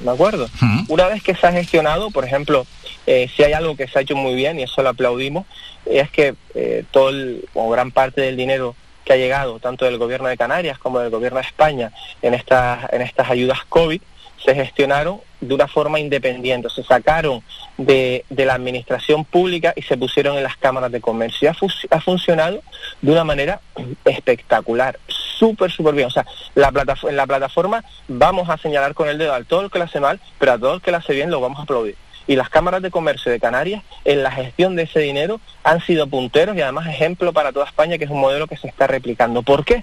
¿de 0.01 0.11
acuerdo? 0.11 0.49
Una 0.89 1.09
vez 1.09 1.23
que 1.23 1.35
se 1.35 1.47
ha 1.47 1.53
gestionado, 1.53 2.11
por 2.11 2.25
ejemplo, 2.25 2.67
eh, 3.07 3.31
si 3.35 3.43
hay 3.43 3.53
algo 3.53 3.77
que 3.77 3.89
se 3.89 3.99
ha 3.99 4.03
hecho 4.03 4.17
muy 4.17 4.35
bien, 4.35 4.59
y 4.59 4.65
eso 4.65 4.83
lo 4.83 4.91
aplaudimos, 4.91 5.47
es 5.87 6.11
que 6.11 6.35
eh, 6.55 6.85
todo 6.91 7.13
o 7.55 7.71
gran 7.71 7.91
parte 7.91 8.21
del 8.21 8.37
dinero 8.37 8.75
que 9.05 9.15
ha 9.15 9.17
llegado, 9.17 9.59
tanto 9.59 9.87
del 9.87 9.99
gobierno 9.99 10.29
de 10.29 10.37
Canarias 10.37 10.79
como 10.79 10.99
del 11.01 11.11
gobierno 11.11 11.39
de 11.39 11.47
España, 11.47 11.93
en 12.21 12.35
estas, 12.35 12.93
en 12.93 13.03
estas 13.03 13.31
ayudas 13.31 13.61
COVID, 13.69 14.01
se 14.45 14.55
gestionaron 14.55 15.21
de 15.41 15.55
una 15.55 15.67
forma 15.67 15.99
independiente, 15.99 16.69
se 16.71 16.85
sacaron 16.85 17.43
de, 17.77 18.25
la 18.31 18.55
administración 18.55 19.25
pública 19.25 19.73
y 19.77 19.83
se 19.83 19.97
pusieron 19.97 20.37
en 20.37 20.43
las 20.43 20.57
cámaras 20.57 20.93
de 20.93 21.01
comercio. 21.01 21.51
Ha, 21.51 21.97
ha 21.97 22.01
funcionado 22.01 22.63
de 23.01 23.13
una 23.13 23.25
manera 23.25 23.61
espectacular, 24.05 24.99
súper, 25.39 25.71
súper 25.71 25.95
bien. 25.95 26.09
O 26.09 26.11
sea, 26.11 26.27
la 26.55 26.73
en 27.09 27.17
la 27.17 27.27
plataforma 27.27 27.85
vamos 28.09 28.49
a 28.49 28.59
señalar 28.59 28.95
con 28.95 29.09
el 29.09 29.19
dedo 29.19 29.35
a 29.35 29.43
todo 29.45 29.63
el 29.63 29.71
que 29.71 29.79
lo 29.79 29.85
hace 29.85 30.01
mal, 30.01 30.21
pero 30.39 30.53
a 30.53 30.59
todo 30.59 30.75
el 30.75 30.81
que 30.81 30.91
lo 30.91 30.97
hace 30.97 31.15
bien 31.15 31.31
lo 31.31 31.41
vamos 31.41 31.59
a 31.59 31.63
aplaudir. 31.63 31.97
y 32.27 32.37
las 32.37 32.51
cámaras 32.51 32.83
de 32.83 32.91
comercio 32.91 33.33
de 33.33 33.41
Canarias 33.41 33.83
en 34.05 34.23
la 34.23 34.31
gestión 34.31 34.77
de 34.77 34.83
ese 34.83 35.01
dinero 35.01 35.41
han 35.65 35.81
sido 35.81 36.07
punteros 36.07 36.55
y 36.57 36.61
además 36.61 36.87
ejemplo 36.87 37.33
para 37.33 37.53
toda 37.53 37.65
España, 37.65 37.97
que 37.97 38.05
es 38.05 38.11
un 38.11 38.21
modelo 38.21 38.47
que 38.47 38.57
se 38.59 38.69
está 38.69 38.87
replicando. 38.87 39.43
¿Por 39.43 39.65
qué? 39.65 39.83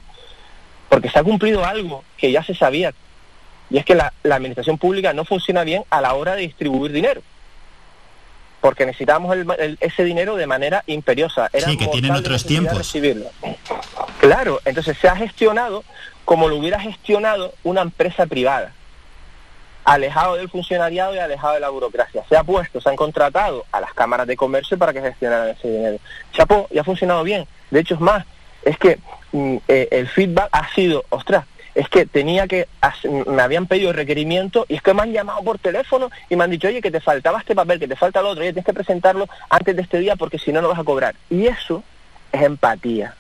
Porque 0.89 1.09
se 1.09 1.17
ha 1.17 1.23
cumplido 1.23 1.65
algo 1.65 2.03
que 2.17 2.31
ya 2.31 2.43
se 2.43 2.53
sabía, 2.53 2.93
y 3.69 3.77
es 3.77 3.85
que 3.85 3.95
la, 3.95 4.13
administración 4.23 4.77
pública 4.77 5.13
no 5.13 5.25
funciona 5.25 5.63
bien 5.63 5.83
a 5.89 6.01
la 6.01 6.13
hora 6.13 6.35
de 6.35 6.41
distribuir 6.41 6.91
dinero 6.91 7.21
porque 8.65 8.87
necesitamos 8.87 9.37
ese 9.79 10.03
dinero 10.03 10.35
de 10.37 10.47
manera 10.47 10.83
imperiosa. 10.87 11.51
sí, 11.53 11.77
que 11.77 11.85
tienen 11.85 12.13
otros 12.13 12.43
tiempos. 12.47 12.75
Recibirlo. 12.75 13.29
Claro, 14.19 14.59
entonces 14.65 14.97
se 14.97 15.07
ha 15.07 15.15
gestionado 15.15 15.83
como 16.25 16.49
lo 16.49 16.55
hubiera 16.55 16.79
gestionado 16.79 17.53
una 17.63 17.81
empresa 17.81 18.25
privada, 18.25 18.73
alejado 19.83 20.37
del 20.37 20.49
funcionariado 20.49 21.13
y 21.13 21.19
alejado 21.19 21.53
de 21.53 21.59
la 21.59 21.69
burocracia. 21.69 22.23
Se 22.27 22.35
ha 22.35 22.43
puesto, 22.43 22.81
se 22.81 22.89
han 22.89 22.95
contratado 22.95 23.67
a 23.71 23.79
las 23.79 23.93
cámaras 23.93 24.25
de 24.25 24.35
comercio 24.35 24.79
para 24.79 24.93
que 24.93 25.01
gestionaran 25.01 25.49
ese 25.49 25.69
dinero. 25.69 25.99
Chapó, 26.33 26.67
y 26.71 26.79
ha 26.79 26.83
funcionado 26.83 27.21
bien. 27.21 27.45
De 27.69 27.81
hecho, 27.81 27.93
es 27.93 28.01
más, 28.01 28.25
es 28.63 28.79
que 28.79 28.97
mm, 29.31 29.57
eh, 29.67 29.89
el 29.91 30.07
feedback 30.07 30.49
ha 30.51 30.73
sido, 30.73 31.05
ostras, 31.09 31.45
es 31.75 31.89
que 31.89 32.05
tenía 32.05 32.47
que, 32.47 32.67
me 33.27 33.41
habían 33.41 33.67
pedido 33.67 33.91
requerimiento 33.91 34.65
y 34.69 34.75
es 34.75 34.81
que 34.81 34.93
me 34.93 35.01
han 35.01 35.11
llamado 35.11 35.43
por 35.43 35.59
teléfono 35.59 36.09
y 36.29 36.35
me 36.35 36.45
han 36.45 36.49
dicho, 36.49 36.67
oye, 36.67 36.81
que 36.81 36.91
te 36.91 37.01
faltaba 37.01 37.39
este 37.39 37.53
papel, 37.53 37.79
que 37.79 37.87
te 37.87 37.97
falta 37.97 38.21
el 38.21 38.27
otro, 38.27 38.41
oye, 38.41 38.53
tienes 38.53 38.65
que 38.65 38.73
presentarlo 38.73 39.27
antes 39.49 39.75
de 39.75 39.81
este 39.81 39.99
día 39.99 40.15
porque 40.15 40.39
si 40.39 40.53
no, 40.53 40.61
no 40.61 40.69
vas 40.69 40.79
a 40.79 40.85
cobrar. 40.85 41.15
Y 41.29 41.47
eso 41.47 41.83
es 42.31 42.41
empatía. 42.41 43.13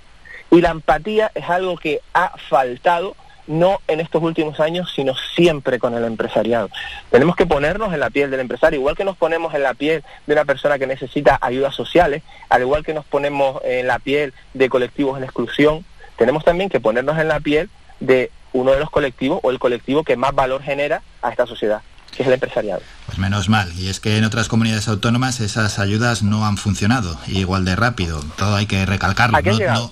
Y 0.49 0.61
la 0.61 0.69
empatía 0.69 1.31
es 1.35 1.49
algo 1.49 1.77
que 1.77 1.99
ha 2.13 2.37
faltado 2.37 3.15
no 3.47 3.79
en 3.87 3.99
estos 3.99 4.23
últimos 4.23 4.59
años, 4.59 4.91
sino 4.95 5.13
siempre 5.35 5.77
con 5.77 5.93
el 5.93 6.03
empresariado. 6.05 6.69
Tenemos 7.11 7.35
que 7.35 7.45
ponernos 7.45 7.93
en 7.93 7.99
la 7.99 8.09
piel 8.09 8.31
del 8.31 8.39
empresario, 8.39 8.79
igual 8.79 8.95
que 8.95 9.05
nos 9.05 9.17
ponemos 9.17 9.53
en 9.53 9.63
la 9.63 9.73
piel 9.73 10.03
de 10.25 10.33
una 10.33 10.45
persona 10.45 10.79
que 10.79 10.87
necesita 10.87 11.37
ayudas 11.41 11.75
sociales, 11.75 12.23
al 12.49 12.61
igual 12.61 12.83
que 12.83 12.93
nos 12.93 13.05
ponemos 13.05 13.61
en 13.63 13.87
la 13.87 13.99
piel 13.99 14.33
de 14.53 14.69
colectivos 14.69 15.17
en 15.17 15.25
exclusión, 15.25 15.85
tenemos 16.17 16.43
también 16.43 16.69
que 16.69 16.79
ponernos 16.79 17.19
en 17.19 17.27
la 17.27 17.39
piel 17.39 17.69
de 17.99 18.31
uno 18.55 18.71
de 18.71 18.79
los 18.79 18.89
colectivos 18.89 19.39
o 19.43 19.51
el 19.51 19.59
colectivo 19.59 20.03
que 20.03 20.15
más 20.15 20.33
valor 20.33 20.63
genera 20.63 21.01
a 21.21 21.29
esta 21.29 21.45
sociedad 21.45 21.81
que 22.15 22.23
es 22.23 22.27
el 22.27 22.33
empresariado. 22.33 22.81
Pues 23.07 23.17
menos 23.17 23.49
mal, 23.49 23.73
y 23.77 23.89
es 23.89 23.99
que 23.99 24.17
en 24.17 24.23
otras 24.23 24.47
comunidades 24.47 24.87
autónomas 24.87 25.41
esas 25.41 25.79
ayudas 25.79 26.23
no 26.23 26.45
han 26.45 26.55
funcionado 26.55 27.19
igual 27.27 27.65
de 27.65 27.75
rápido, 27.75 28.23
todo 28.37 28.55
hay 28.55 28.67
que 28.67 28.85
recalcarlo. 28.85 29.37
no, 29.41 29.91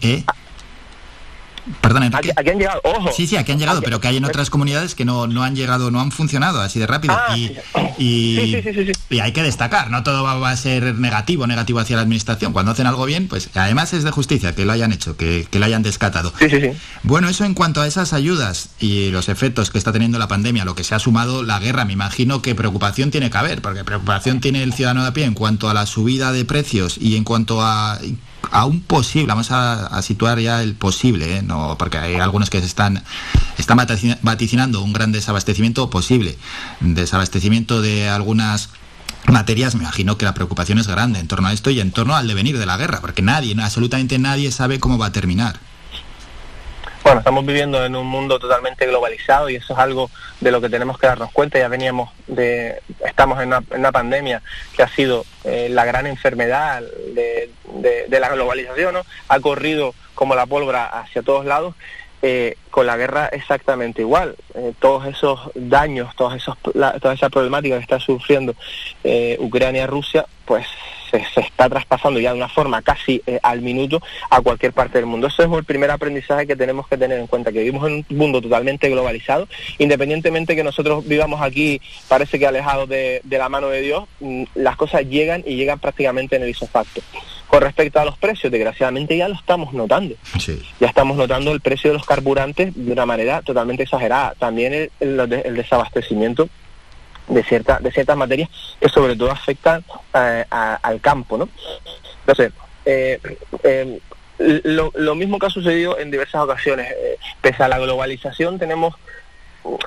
¿eh? 0.00 0.24
Perdón, 1.80 2.04
Aquí, 2.14 2.30
han 2.36 2.58
llegado, 2.58 2.80
ojo. 2.84 3.10
Sí, 3.12 3.26
sí, 3.26 3.36
aquí 3.36 3.52
han 3.52 3.58
llegado, 3.58 3.82
pero 3.82 4.00
que 4.00 4.08
hay 4.08 4.16
en 4.16 4.24
otras 4.24 4.50
comunidades 4.50 4.94
que 4.94 5.04
no, 5.04 5.26
no 5.26 5.42
han 5.42 5.56
llegado, 5.56 5.90
no 5.90 6.00
han 6.00 6.12
funcionado 6.12 6.60
así 6.60 6.78
de 6.78 6.86
rápido. 6.86 7.14
Ah, 7.16 7.36
y, 7.36 7.56
y, 7.98 9.20
hay 9.20 9.32
que 9.32 9.42
destacar, 9.42 9.90
no 9.90 10.02
todo 10.02 10.22
va, 10.22 10.50
a 10.50 10.56
ser 10.56 10.94
negativo, 10.94 11.46
negativo 11.46 11.80
hacia 11.80 11.96
la 11.96 12.02
administración. 12.02 12.52
Cuando 12.52 12.72
hacen 12.72 12.86
algo 12.86 13.04
bien, 13.04 13.26
pues 13.28 13.50
además 13.54 13.92
es 13.94 14.04
de 14.04 14.10
justicia 14.10 14.54
que 14.54 14.64
lo 14.64 14.72
hayan 14.72 14.92
hecho, 14.92 15.16
que, 15.16 15.46
que 15.50 15.58
lo 15.58 15.66
hayan 15.66 15.82
descatado. 15.82 16.32
Sí, 16.38 16.48
sí, 16.50 16.60
sí. 16.60 16.70
Bueno, 17.02 17.28
eso 17.28 17.44
en 17.44 17.54
cuanto 17.54 17.80
a 17.80 17.86
esas 17.86 18.12
ayudas 18.12 18.70
y 18.78 19.10
los 19.10 19.28
efectos 19.28 19.70
que 19.70 19.78
está 19.78 19.92
teniendo 19.92 20.18
la 20.18 20.28
pandemia, 20.28 20.64
lo 20.64 20.74
que 20.74 20.84
se 20.84 20.94
ha 20.94 20.98
sumado 20.98 21.42
la 21.42 21.58
guerra, 21.58 21.84
me 21.84 21.92
imagino 21.92 22.42
que 22.42 22.54
preocupación 22.54 23.10
tiene 23.10 23.30
que 23.30 23.38
haber, 23.38 23.62
porque 23.62 23.84
preocupación 23.84 24.40
tiene 24.40 24.62
el 24.62 24.72
ciudadano 24.72 25.02
de 25.02 25.08
a 25.08 25.12
pie 25.12 25.24
en 25.24 25.34
cuanto 25.34 25.68
a 25.68 25.74
la 25.74 25.86
subida 25.86 26.32
de 26.32 26.44
precios 26.44 26.98
y 27.00 27.16
en 27.16 27.24
cuanto 27.24 27.62
a 27.62 27.98
a 28.50 28.64
un 28.66 28.80
posible, 28.80 29.28
vamos 29.28 29.50
a, 29.50 30.00
situar 30.02 30.38
ya 30.38 30.62
el 30.62 30.74
posible, 30.74 31.38
¿eh? 31.38 31.42
no, 31.42 31.76
porque 31.78 31.98
hay 31.98 32.16
algunos 32.16 32.50
que 32.50 32.60
se 32.60 32.66
están, 32.66 33.02
están 33.58 33.78
vaticinando 34.22 34.82
un 34.82 34.92
gran 34.92 35.12
desabastecimiento 35.12 35.90
posible, 35.90 36.36
desabastecimiento 36.80 37.82
de 37.82 38.08
algunas 38.08 38.70
materias, 39.26 39.74
me 39.74 39.82
imagino 39.82 40.16
que 40.18 40.24
la 40.24 40.34
preocupación 40.34 40.78
es 40.78 40.86
grande 40.86 41.18
en 41.18 41.28
torno 41.28 41.48
a 41.48 41.52
esto 41.52 41.70
y 41.70 41.80
en 41.80 41.90
torno 41.90 42.14
al 42.14 42.28
devenir 42.28 42.58
de 42.58 42.66
la 42.66 42.76
guerra, 42.76 43.00
porque 43.00 43.22
nadie, 43.22 43.54
absolutamente 43.60 44.18
nadie 44.18 44.50
sabe 44.52 44.78
cómo 44.78 44.98
va 44.98 45.06
a 45.06 45.12
terminar. 45.12 45.58
Bueno, 47.06 47.20
estamos 47.20 47.46
viviendo 47.46 47.84
en 47.84 47.94
un 47.94 48.08
mundo 48.08 48.36
totalmente 48.40 48.84
globalizado 48.84 49.48
y 49.48 49.54
eso 49.54 49.74
es 49.74 49.78
algo 49.78 50.10
de 50.40 50.50
lo 50.50 50.60
que 50.60 50.68
tenemos 50.68 50.98
que 50.98 51.06
darnos 51.06 51.30
cuenta. 51.30 51.56
Ya 51.56 51.68
veníamos 51.68 52.10
de, 52.26 52.82
estamos 53.06 53.40
en 53.40 53.46
una, 53.46 53.92
pandemia 53.92 54.42
que 54.74 54.82
ha 54.82 54.88
sido 54.88 55.24
eh, 55.44 55.68
la 55.70 55.84
gran 55.84 56.08
enfermedad 56.08 56.82
de, 57.14 58.08
la 58.10 58.28
globalización, 58.30 58.94
¿no? 58.94 59.02
Ha 59.28 59.38
corrido 59.38 59.94
como 60.16 60.34
la 60.34 60.46
pólvora 60.46 60.86
hacia 60.86 61.22
todos 61.22 61.46
lados. 61.46 61.76
Eh, 62.22 62.56
con 62.70 62.86
la 62.86 62.96
guerra 62.96 63.28
exactamente 63.28 64.02
igual. 64.02 64.34
Eh, 64.54 64.72
todos 64.80 65.06
esos 65.06 65.38
daños, 65.54 66.16
todos 66.16 66.34
esos, 66.34 66.58
toda 66.60 67.14
esa 67.14 67.28
problemática 67.30 67.76
que 67.76 67.82
está 67.82 68.00
sufriendo 68.00 68.56
Ucrania 69.38 69.84
y 69.84 69.86
Rusia, 69.86 70.26
pues 70.44 70.66
se, 71.10 71.40
está 71.40 71.68
traspasando 71.68 72.20
ya 72.20 72.32
de 72.32 72.38
una 72.38 72.48
forma 72.48 72.82
casi 72.82 73.22
eh, 73.26 73.38
al 73.42 73.60
minuto 73.60 74.00
a 74.30 74.40
cualquier 74.40 74.72
parte 74.72 74.98
del 74.98 75.06
mundo. 75.06 75.26
Eso 75.26 75.42
es 75.42 75.52
el 75.52 75.64
primer 75.64 75.90
aprendizaje 75.90 76.46
que 76.46 76.56
tenemos 76.56 76.88
que 76.88 76.96
tener 76.96 77.18
en 77.18 77.26
cuenta, 77.26 77.52
que 77.52 77.60
vivimos 77.60 77.86
en 77.86 78.04
un 78.08 78.16
mundo 78.16 78.40
totalmente 78.40 78.88
globalizado, 78.88 79.48
independientemente 79.78 80.56
que 80.56 80.64
nosotros 80.64 81.06
vivamos 81.06 81.40
aquí, 81.42 81.80
parece 82.08 82.38
que 82.38 82.46
alejados 82.46 82.88
de, 82.88 83.22
la 83.28 83.48
mano 83.48 83.68
de 83.68 83.80
Dios, 83.82 84.04
mm, 84.20 84.44
las 84.54 84.76
cosas 84.76 85.02
llegan 85.08 85.42
y 85.46 85.56
llegan 85.56 85.78
prácticamente 85.78 86.36
en 86.36 86.42
el 86.42 86.50
isofacto. 86.50 87.00
Con 87.46 87.62
respecto 87.62 88.00
a 88.00 88.04
los 88.04 88.18
precios, 88.18 88.50
desgraciadamente 88.50 89.16
ya 89.16 89.28
lo 89.28 89.34
estamos 89.34 89.72
notando. 89.72 90.16
Ya 90.80 90.88
estamos 90.88 91.16
notando 91.16 91.52
el 91.52 91.60
precio 91.60 91.90
de 91.90 91.96
los 91.96 92.04
carburantes 92.04 92.72
de 92.74 92.92
una 92.92 93.06
manera 93.06 93.40
totalmente 93.42 93.84
exagerada. 93.84 94.34
También 94.36 94.90
el 94.98 95.54
desabastecimiento 95.54 96.48
de, 97.28 97.42
cierta, 97.42 97.78
de 97.80 97.90
ciertas 97.90 98.16
materias 98.16 98.48
que 98.80 98.88
sobre 98.88 99.16
todo 99.16 99.30
afectan 99.30 99.84
eh, 100.14 100.44
al 100.50 101.00
campo. 101.00 101.38
¿no? 101.38 101.48
Entonces, 102.20 102.52
eh, 102.84 103.20
eh, 103.62 104.00
lo, 104.38 105.14
mismo 105.14 105.38
que 105.38 105.46
ha 105.46 105.50
sucedido 105.50 105.98
en 105.98 106.10
diversas 106.10 106.42
ocasiones. 106.42 106.94
pese 107.40 107.62
a 107.62 107.68
la 107.68 107.78
globalización 107.78 108.58
tenemos 108.58 108.94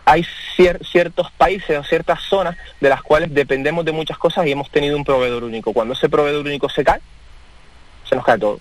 hay 0.06 0.26
ciertos 0.56 1.32
países 1.32 1.78
o 1.78 1.84
ciertas 1.84 2.22
zonas 2.24 2.58
de 2.82 2.90
las 2.90 3.02
cuales 3.02 3.34
dependemos 3.34 3.86
de 3.86 3.94
muchas 3.94 4.18
cosas 4.18 4.46
y 4.46 4.52
hemos 4.52 4.70
tenido 4.70 4.98
un 4.98 5.06
proveedor 5.06 5.44
único. 5.44 5.72
Cuando 5.72 5.94
ese 5.94 6.10
proveedor 6.10 6.46
único 6.46 6.68
se 6.68 6.84
cae, 6.84 7.00
se 8.08 8.16
nos 8.16 8.26
cae 8.26 8.38
todo. 8.38 8.60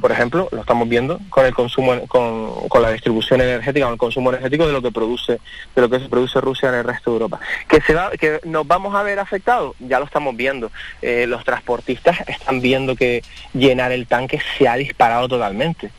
Por 0.00 0.12
ejemplo, 0.12 0.48
lo 0.52 0.60
estamos 0.60 0.88
viendo 0.88 1.18
con 1.30 1.46
el 1.46 1.54
consumo, 1.54 2.06
con, 2.06 2.82
la 2.82 2.90
distribución 2.90 3.40
energética, 3.40 3.86
con 3.86 3.94
el 3.94 3.98
consumo 3.98 4.30
energético 4.30 4.66
de 4.66 4.72
lo 4.72 4.82
que 4.82 4.92
produce, 4.92 5.40
de 5.74 5.82
lo 5.82 5.88
que 5.88 6.00
se 6.00 6.08
produce 6.08 6.40
Rusia 6.40 6.68
en 6.68 6.76
el 6.76 6.84
resto 6.84 7.10
de 7.10 7.14
Europa. 7.16 7.40
Que 7.68 7.80
se 7.80 7.94
va, 7.94 8.10
que 8.12 8.40
nos 8.44 8.66
vamos 8.66 8.94
a 8.94 9.02
ver 9.02 9.18
afectados, 9.18 9.74
ya 9.80 9.98
lo 9.98 10.04
estamos 10.04 10.36
viendo. 10.36 10.70
Eh, 11.02 11.26
los 11.26 11.44
transportistas 11.44 12.20
están 12.28 12.60
viendo 12.60 12.94
que 12.94 13.22
llenar 13.52 13.92
el 13.92 14.06
tanque 14.06 14.40
se 14.58 14.68
ha 14.68 14.76
disparado 14.76 15.28
totalmente. 15.28 15.90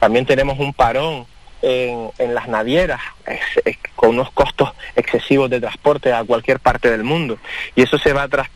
También 0.00 0.26
tenemos 0.26 0.58
un 0.58 0.72
parón 0.72 1.26
en, 1.62 2.10
en, 2.18 2.34
las 2.34 2.48
navieras 2.48 3.00
con 3.96 4.10
unos 4.10 4.30
costos 4.32 4.70
excesivos 4.96 5.48
de 5.48 5.60
transporte 5.60 6.12
a 6.12 6.22
cualquier 6.24 6.60
parte 6.60 6.90
del 6.90 7.04
mundo 7.04 7.38
y 7.74 7.82
eso 7.82 7.96
se 7.96 8.12
va 8.12 8.24
a 8.24 8.28
tras, 8.28 8.48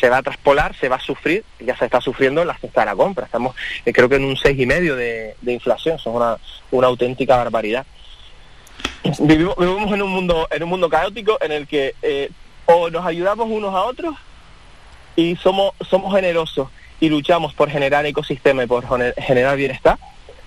se 0.00 0.08
va 0.08 0.18
a 0.18 0.22
traspolar, 0.22 0.74
se 0.76 0.88
va 0.88 0.96
a 0.96 1.00
sufrir, 1.00 1.44
ya 1.60 1.76
se 1.76 1.84
está 1.84 2.00
sufriendo 2.00 2.42
en 2.42 2.48
la 2.48 2.58
cesta 2.58 2.80
de 2.80 2.86
la 2.86 2.96
compra. 2.96 3.26
Estamos 3.26 3.54
eh, 3.84 3.92
creo 3.92 4.08
que 4.08 4.16
en 4.16 4.24
un 4.24 4.36
seis 4.36 4.58
y 4.58 4.66
medio 4.66 4.96
de, 4.96 5.34
inflación, 5.46 5.98
son 5.98 6.16
una, 6.16 6.38
una 6.70 6.86
auténtica 6.88 7.36
barbaridad. 7.36 7.86
Vivimos, 9.20 9.54
vivimos, 9.56 9.92
en 9.92 10.02
un 10.02 10.10
mundo 10.10 10.48
en 10.50 10.62
un 10.62 10.68
mundo 10.68 10.88
caótico 10.88 11.38
en 11.40 11.52
el 11.52 11.66
que 11.66 11.94
eh, 12.02 12.30
o 12.66 12.88
nos 12.90 13.04
ayudamos 13.04 13.48
unos 13.50 13.74
a 13.74 13.82
otros 13.82 14.14
y 15.14 15.36
somos 15.36 15.72
somos 15.88 16.14
generosos 16.14 16.68
y 17.00 17.08
luchamos 17.10 17.52
por 17.52 17.70
generar 17.70 18.06
ecosistema 18.06 18.64
y 18.64 18.66
por 18.66 18.84
generar 19.18 19.56
bienestar 19.56 19.98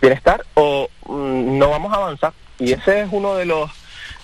bienestar 0.02 0.44
o 0.56 0.90
mm, 1.06 1.58
no 1.58 1.70
vamos 1.70 1.94
a 1.94 1.98
avanzar 1.98 2.34
y 2.60 2.72
ese 2.74 3.02
es 3.02 3.10
uno 3.12 3.36
de 3.36 3.46
los 3.46 3.70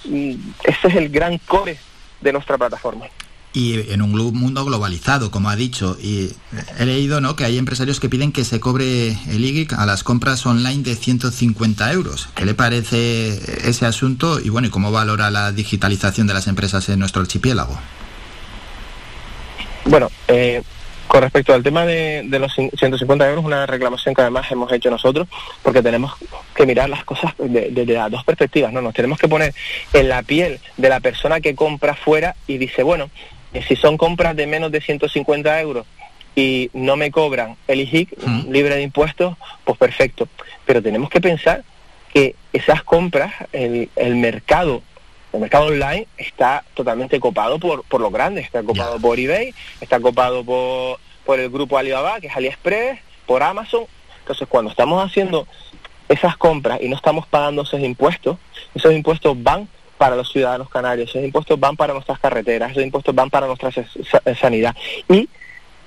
mm, 0.06 0.34
ese 0.64 0.88
es 0.88 0.96
el 0.96 1.10
gran 1.10 1.38
core 1.38 1.78
de 2.22 2.34
nuestra 2.34 2.58
plataforma 2.58 3.06
y 3.54 3.92
en 3.92 4.02
un 4.02 4.12
mundo 4.12 4.66
globalizado, 4.66 5.30
como 5.30 5.50
ha 5.50 5.56
dicho. 5.56 5.96
Y 6.02 6.32
he 6.80 6.86
leído 6.86 7.22
¿no? 7.22 7.36
que 7.36 7.46
hay 7.46 7.58
empresarios 7.58 8.00
que 8.00 8.10
piden 8.10 8.32
que 8.32 8.44
se 8.44 8.60
cobre 8.60 9.10
el 9.30 9.46
IGIC 9.46 9.74
a 9.74 9.86
las 9.86 10.04
compras 10.04 10.46
online 10.46 10.84
de 10.84 10.96
150 10.96 11.94
euros. 11.94 12.30
¿Qué 12.36 12.46
le 12.46 12.56
parece 12.56 13.70
ese 13.70 13.86
asunto 13.86 14.40
y 14.40 14.50
bueno, 14.50 14.68
y 14.68 14.72
cómo 14.72 14.92
valora 14.92 15.30
la 15.30 15.52
digitalización 15.52 16.28
de 16.28 16.34
las 16.34 16.48
empresas 16.48 16.90
en 16.90 17.00
nuestro 17.00 17.22
archipiélago? 17.22 17.78
Bueno, 19.86 20.10
eh, 20.28 20.64
con 21.08 21.22
respecto 21.22 21.54
al 21.54 21.62
tema 21.62 21.86
de, 21.86 22.26
los 22.40 22.52
150 22.56 23.30
euros, 23.30 23.46
una 23.46 23.68
reclamación 23.68 24.16
que 24.16 24.22
además 24.22 24.52
hemos 24.52 24.72
hecho 24.72 24.90
nosotros, 24.90 25.28
porque 25.62 25.84
tenemos 25.84 26.14
que 26.56 26.66
mirar 26.66 26.90
las 26.90 27.04
cosas 27.04 27.34
desde 27.38 27.94
las 27.94 28.10
dos 28.10 28.24
perspectivas, 28.24 28.74
¿no? 28.74 28.82
Nos 28.82 28.96
tenemos 28.96 29.20
que 29.20 29.28
poner 29.28 29.54
en 29.94 30.10
la 30.10 30.24
piel 30.24 30.60
de 30.78 30.90
la 30.90 31.02
persona 31.02 31.40
que 31.40 31.54
compra 31.54 31.94
fuera 31.94 32.36
y 32.48 32.58
dice, 32.58 32.82
bueno, 32.82 33.12
si 33.62 33.76
son 33.76 33.98
compras 33.98 34.36
de 34.36 34.48
menos 34.48 34.72
de 34.72 34.82
150 34.82 35.62
euros 35.62 35.86
y 36.36 36.72
no 36.74 36.96
me 36.96 37.12
cobran 37.12 37.56
el 37.68 37.82
IJIC 37.82 38.18
libre 38.50 38.76
de 38.76 38.82
impuestos, 38.82 39.36
pues 39.64 39.78
perfecto. 39.78 40.28
Pero 40.66 40.82
tenemos 40.82 41.10
que 41.10 41.22
pensar 41.22 41.64
que 42.12 42.36
esas 42.52 42.84
compras, 42.84 43.34
el, 43.52 43.90
el 43.96 44.16
mercado 44.16 44.82
El 45.34 45.40
mercado 45.40 45.66
online 45.68 46.06
está 46.18 46.64
totalmente 46.76 47.20
copado 47.20 47.58
por, 47.58 47.84
por 47.86 48.00
los 48.02 48.12
grandes, 48.12 48.46
está 48.46 48.62
copado 48.62 49.00
por 49.00 49.20
eBay, 49.20 49.54
está 49.82 50.00
copado 50.00 50.44
por, 50.44 51.00
por 51.26 51.40
el 51.40 51.50
grupo 51.50 51.78
Alibaba, 51.78 52.20
que 52.20 52.28
es 52.28 52.36
AliExpress, 52.36 53.00
por 53.26 53.42
Amazon. 53.42 53.86
Entonces, 54.20 54.48
cuando 54.48 54.70
estamos 54.70 55.04
haciendo 55.04 55.48
esas 56.08 56.38
compras 56.38 56.80
y 56.82 56.88
no 56.88 56.96
estamos 56.96 57.26
pagando 57.26 57.64
esos 57.64 57.80
impuestos, 57.80 58.38
esos 58.76 58.94
impuestos 58.94 59.42
van 59.42 59.68
para 60.04 60.18
los 60.18 60.30
ciudadanos 60.30 60.68
canarios, 60.68 61.10
esos 61.10 61.24
impuestos 61.24 61.58
van 61.58 61.78
para 61.78 61.94
nuestras 61.94 62.20
carreteras, 62.20 62.72
esos 62.72 62.84
impuestos 62.84 63.16
van 63.16 63.30
para 63.30 63.48
nuestra 63.48 63.72
sanidad. 64.38 64.76
Y 65.08 65.30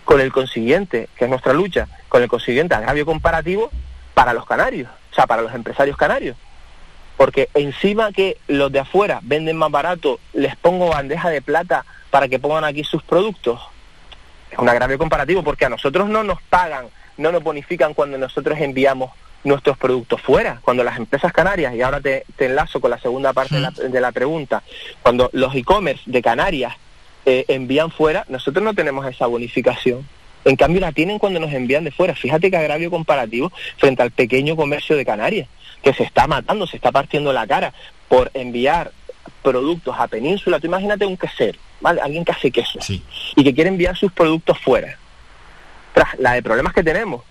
con 0.06 0.23
el 0.23 0.32
consiguiente, 0.32 1.11
que 1.18 1.25
es 1.25 1.30
nuestra 1.30 1.52
lucha, 1.52 1.87
con 2.08 2.23
el 2.23 2.28
consiguiente 2.30 2.75
agravio 2.75 3.04
comparativo 3.04 3.70
para 4.14 4.32
los 4.32 4.46
canarios, 4.46 4.88
o 5.12 5.14
sea, 5.14 5.26
para 5.26 5.42
los 5.42 5.52
empresarios 5.54 5.99
canarios. 5.99 6.35
Porque 7.18 7.50
encima 7.52 8.11
que 8.11 8.38
los 8.49 8.73
de 8.73 8.78
afuera 8.78 9.20
venden 9.23 9.58
más 9.58 9.70
barato, 9.70 10.18
les 10.32 10.56
pongo 10.56 10.88
bandeja 10.88 11.28
de 11.28 11.42
plata 11.42 11.85
para 12.08 12.26
que 12.26 12.38
pongan 12.38 12.64
aquí 12.64 12.85
sus 12.85 13.02
productos. 13.02 13.61
Es 14.50 14.58
un 14.58 14.70
agravio 14.70 14.96
comparativo 14.96 15.42
porque 15.42 15.66
a 15.66 15.68
nosotros 15.68 16.08
no 16.08 16.25
nos 16.25 16.40
pagan, 16.40 16.87
no 17.18 17.32
nos 17.32 17.42
bonifican 17.42 17.92
cuando 17.92 18.16
nosotros 18.16 18.58
enviamos 18.61 19.11
nuestros 19.46 19.78
productos 19.78 20.20
fuera. 20.20 20.60
Cuando 20.62 20.84
las 20.84 20.98
empresas 20.98 21.32
canarias, 21.32 21.74
y 21.74 21.82
ahora 21.82 22.00
te, 22.00 22.24
enlazo 22.38 22.80
con 22.80 22.90
la 22.90 22.98
segunda 22.98 23.32
parte 23.32 23.56
de, 23.88 24.00
la, 24.00 24.12
pregunta, 24.12 24.62
cuando 25.02 25.30
los 25.32 25.54
e-commerce 25.54 26.02
de 26.06 26.20
Canarias 26.20 26.74
eh, 27.24 27.44
envían 27.48 27.90
fuera, 27.90 28.24
nosotros 28.28 28.64
no 28.64 28.74
tenemos 28.74 29.06
esa 29.06 29.26
bonificación. 29.26 30.06
En 30.44 30.56
cambio 30.56 30.80
la 30.80 30.92
tienen 30.92 31.18
cuando 31.18 31.40
nos 31.40 31.52
envían 31.52 31.84
de 31.84 31.90
fuera. 31.90 32.14
Fíjate 32.14 32.50
que 32.50 32.56
agravio 32.56 32.90
comparativo 32.90 33.50
frente 33.78 34.02
al 34.02 34.10
pequeño 34.10 34.56
comercio 34.56 34.96
de 34.96 35.04
Canarias, 35.04 35.48
que 35.82 35.94
se 35.94 36.02
está 36.02 36.26
matando, 36.26 36.66
se 36.66 36.76
está 36.76 36.92
partiendo 36.92 37.32
la 37.32 37.46
cara 37.46 37.72
por 38.08 38.30
enviar 38.34 38.92
productos 39.42 39.96
a 39.98 40.06
Península. 40.08 40.60
Tú 40.60 40.66
imagínate 40.66 41.06
un 41.06 41.16
quesero, 41.16 41.58
¿vale? 41.80 42.00
Alguien 42.00 42.24
que 42.24 42.32
hace 42.32 42.50
queso 42.50 42.78
y 42.88 43.44
que 43.44 43.54
quiere 43.54 43.70
enviar 43.70 43.96
sus 43.96 44.12
productos 44.12 44.58
fuera. 44.58 44.98
Tras 45.94 46.18
la 46.18 46.34
de 46.34 46.42
problemas 46.42 46.74
que 46.74 46.82
tenemos 46.82 47.22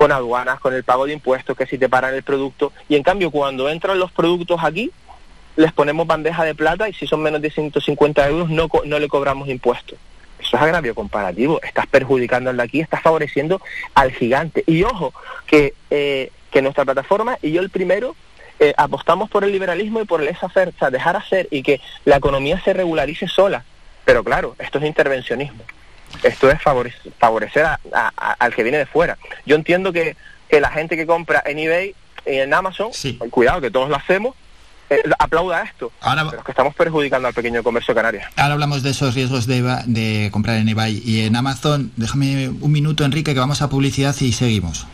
con 0.00 0.12
aduanas, 0.12 0.58
con 0.60 0.72
el 0.72 0.82
pago 0.82 1.04
de 1.04 1.12
impuestos, 1.12 1.54
que 1.54 1.66
si 1.66 1.76
te 1.76 1.86
paran 1.86 2.14
el 2.14 2.22
producto. 2.22 2.72
Y 2.88 2.96
en 2.96 3.02
cambio, 3.02 3.30
cuando 3.30 3.68
entran 3.68 3.98
los 3.98 4.10
productos 4.10 4.58
aquí, 4.64 4.90
les 5.56 5.74
ponemos 5.74 6.06
bandeja 6.06 6.42
de 6.42 6.54
plata 6.54 6.88
y 6.88 6.94
si 6.94 7.06
son 7.06 7.22
menos 7.22 7.42
de 7.42 7.50
150 7.50 8.26
euros 8.26 8.48
no, 8.48 8.66
no 8.86 8.98
le 8.98 9.08
cobramos 9.08 9.50
impuestos. 9.50 9.98
Eso 10.38 10.56
es 10.56 10.62
agravio 10.62 10.94
comparativo. 10.94 11.60
Estás 11.60 11.86
perjudicando 11.86 12.48
al 12.48 12.56
de 12.56 12.62
aquí, 12.62 12.80
estás 12.80 13.02
favoreciendo 13.02 13.60
al 13.94 14.10
gigante. 14.12 14.64
Y 14.66 14.84
ojo, 14.84 15.12
que, 15.46 15.74
eh, 15.90 16.32
que 16.50 16.62
nuestra 16.62 16.86
plataforma, 16.86 17.36
y 17.42 17.52
yo 17.52 17.60
el 17.60 17.68
primero, 17.68 18.16
eh, 18.58 18.72
apostamos 18.78 19.28
por 19.28 19.44
el 19.44 19.52
liberalismo 19.52 20.00
y 20.00 20.06
por 20.06 20.22
el 20.22 20.28
esa 20.28 20.48
dejar 20.90 21.16
hacer 21.16 21.46
y 21.50 21.62
que 21.62 21.78
la 22.06 22.16
economía 22.16 22.58
se 22.64 22.72
regularice 22.72 23.28
sola. 23.28 23.66
Pero 24.06 24.24
claro, 24.24 24.56
esto 24.60 24.78
es 24.78 24.86
intervencionismo. 24.86 25.62
Esto 26.22 26.50
es 26.50 26.60
favorecer, 26.60 27.66
al 27.92 28.54
que 28.54 28.62
viene 28.62 28.78
de 28.78 28.86
fuera. 28.86 29.16
Yo 29.46 29.56
entiendo 29.56 29.92
que, 29.92 30.16
la 30.50 30.70
gente 30.70 30.96
que 30.96 31.06
compra 31.06 31.42
en 31.46 31.58
eBay 31.58 31.94
y 32.26 32.36
en 32.36 32.52
Amazon, 32.52 32.90
cuidado 33.30 33.60
que 33.60 33.70
todos 33.70 33.88
lo 33.88 33.96
hacemos, 33.96 34.34
eh, 34.90 35.02
aplauda 35.20 35.62
esto. 35.62 35.92
Ahora, 36.00 36.24
pero 36.24 36.38
es 36.38 36.44
que 36.44 36.50
estamos 36.50 36.74
perjudicando 36.74 37.28
al 37.28 37.34
pequeño 37.34 37.62
comercio 37.62 37.94
canario. 37.94 38.22
Ahora 38.36 38.54
hablamos 38.54 38.82
de 38.82 38.90
esos 38.90 39.14
riesgos 39.14 39.46
de, 39.46 39.62
de 39.86 40.30
comprar 40.32 40.56
en 40.56 40.68
eBay 40.68 41.00
y 41.04 41.24
en 41.26 41.36
Amazon. 41.36 41.92
Déjame 41.96 42.48
un 42.48 42.72
minuto, 42.72 43.04
Enrique, 43.04 43.32
que 43.32 43.38
vamos 43.38 43.62
a 43.62 43.70
publicidad 43.70 44.16
y 44.20 44.32
seguimos. 44.32 44.88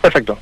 Perfecto. 0.00 0.38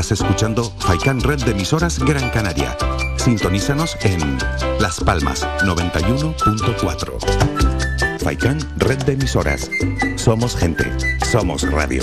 Estás 0.00 0.22
escuchando 0.22 0.64
Faikan 0.78 1.20
Red 1.20 1.44
de 1.44 1.50
emisoras 1.50 1.98
Gran 1.98 2.30
Canaria. 2.30 2.74
Sintonízanos 3.18 3.98
en 4.00 4.38
Las 4.80 4.98
Palmas 4.98 5.46
91.4. 5.62 8.18
Faikan 8.18 8.58
Red 8.78 9.04
de 9.04 9.12
emisoras. 9.12 9.70
Somos 10.16 10.56
gente. 10.56 10.90
Somos 11.30 11.70
radio. 11.70 12.02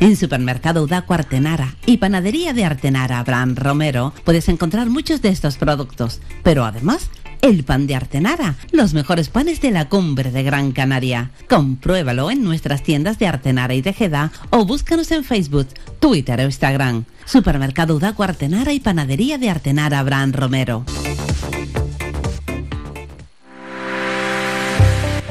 En 0.00 0.16
Supermercado 0.16 0.84
Udaco 0.84 1.12
Artenara 1.12 1.74
y 1.84 1.96
Panadería 1.96 2.52
de 2.52 2.64
Artenara 2.64 3.18
Abraham 3.18 3.56
Romero 3.56 4.14
puedes 4.24 4.48
encontrar 4.48 4.88
muchos 4.88 5.22
de 5.22 5.30
estos 5.30 5.56
productos, 5.56 6.20
pero 6.44 6.64
además 6.64 7.10
el 7.42 7.64
pan 7.64 7.86
de 7.86 7.96
Artenara, 7.96 8.54
los 8.70 8.94
mejores 8.94 9.28
panes 9.28 9.60
de 9.60 9.72
la 9.72 9.88
cumbre 9.88 10.30
de 10.30 10.42
Gran 10.44 10.72
Canaria. 10.72 11.30
Compruébalo 11.48 12.30
en 12.30 12.44
nuestras 12.44 12.82
tiendas 12.82 13.18
de 13.18 13.26
Artenara 13.26 13.74
y 13.74 13.82
Tejeda 13.82 14.30
o 14.50 14.64
búscanos 14.64 15.10
en 15.10 15.24
Facebook, 15.24 15.68
Twitter 15.98 16.40
o 16.40 16.44
Instagram. 16.44 17.04
Supermercado 17.24 17.96
Udaco 17.96 18.22
Artenara 18.22 18.72
y 18.72 18.80
Panadería 18.80 19.36
de 19.36 19.50
Artenara 19.50 19.98
Abraham 19.98 20.32
Romero. 20.32 20.84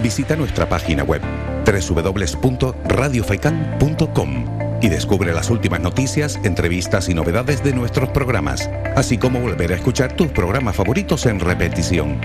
Visita 0.03 0.36
nuestra 0.36 0.67
página 0.69 1.03
web 1.03 1.21
www.radiofaikan.com 1.67 4.58
y 4.82 4.89
descubre 4.89 5.34
las 5.34 5.49
últimas 5.49 5.80
noticias, 5.82 6.39
entrevistas 6.43 7.10
y 7.10 7.13
novedades 7.13 7.62
de 7.63 7.73
nuestros 7.73 8.10
programas, 8.10 8.69
así 8.95 9.17
como 9.17 9.41
volver 9.41 9.73
a 9.73 9.75
escuchar 9.75 10.15
tus 10.15 10.27
programas 10.27 10.75
favoritos 10.75 11.25
en 11.25 11.39
repetición. 11.39 12.21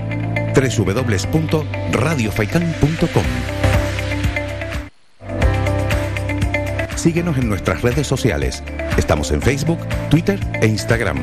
www.radiofaikan.com 0.55 3.23
Síguenos 6.95 7.37
en 7.37 7.49
nuestras 7.49 7.81
redes 7.81 8.05
sociales. 8.07 8.63
Estamos 8.97 9.31
en 9.31 9.41
Facebook, 9.41 9.79
Twitter 10.09 10.39
e 10.61 10.67
Instagram. 10.67 11.17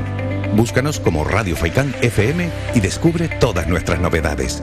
Búscanos 0.54 1.00
como 1.00 1.24
Radio 1.24 1.56
Faikán 1.56 1.94
FM 2.02 2.50
y 2.74 2.80
descubre 2.80 3.30
todas 3.40 3.66
nuestras 3.66 3.98
novedades. 3.98 4.62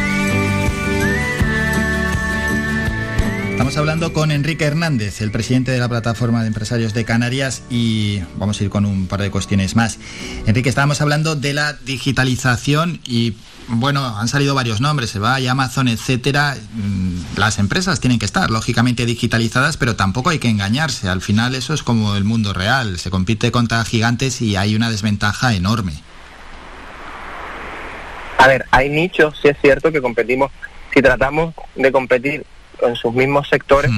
Estamos 3.61 3.77
hablando 3.77 4.11
con 4.11 4.31
Enrique 4.31 4.65
Hernández, 4.65 5.21
el 5.21 5.29
presidente 5.29 5.69
de 5.69 5.77
la 5.77 5.87
plataforma 5.87 6.41
de 6.41 6.47
empresarios 6.47 6.95
de 6.95 7.05
Canarias 7.05 7.61
y 7.69 8.19
vamos 8.37 8.59
a 8.59 8.63
ir 8.63 8.71
con 8.71 8.87
un 8.87 9.05
par 9.05 9.21
de 9.21 9.29
cuestiones 9.29 9.75
más. 9.75 9.99
Enrique, 10.47 10.67
estábamos 10.67 10.99
hablando 10.99 11.35
de 11.35 11.53
la 11.53 11.73
digitalización 11.73 13.01
y 13.05 13.35
bueno, 13.67 14.17
han 14.17 14.27
salido 14.29 14.55
varios 14.55 14.81
nombres, 14.81 15.15
va 15.21 15.35
Amazon, 15.35 15.89
etcétera. 15.89 16.57
Mm, 16.73 17.37
las 17.37 17.59
empresas 17.59 17.99
tienen 17.99 18.17
que 18.17 18.25
estar, 18.25 18.49
lógicamente, 18.49 19.05
digitalizadas, 19.05 19.77
pero 19.77 19.95
tampoco 19.95 20.31
hay 20.31 20.39
que 20.39 20.49
engañarse. 20.49 21.07
Al 21.07 21.21
final 21.21 21.53
eso 21.53 21.75
es 21.75 21.83
como 21.83 22.15
el 22.15 22.23
mundo 22.23 22.53
real. 22.53 22.97
Se 22.97 23.11
compite 23.11 23.51
contra 23.51 23.85
gigantes 23.85 24.41
y 24.41 24.55
hay 24.55 24.75
una 24.75 24.89
desventaja 24.89 25.53
enorme. 25.53 25.93
A 28.39 28.47
ver, 28.47 28.65
hay 28.71 28.89
nichos, 28.89 29.37
sí 29.39 29.49
es 29.49 29.57
cierto 29.61 29.91
que 29.91 30.01
competimos. 30.01 30.51
Si 30.91 30.99
tratamos 30.99 31.53
de 31.75 31.91
competir 31.91 32.43
en 32.81 32.95
sus 32.95 33.13
mismos 33.13 33.47
sectores, 33.49 33.91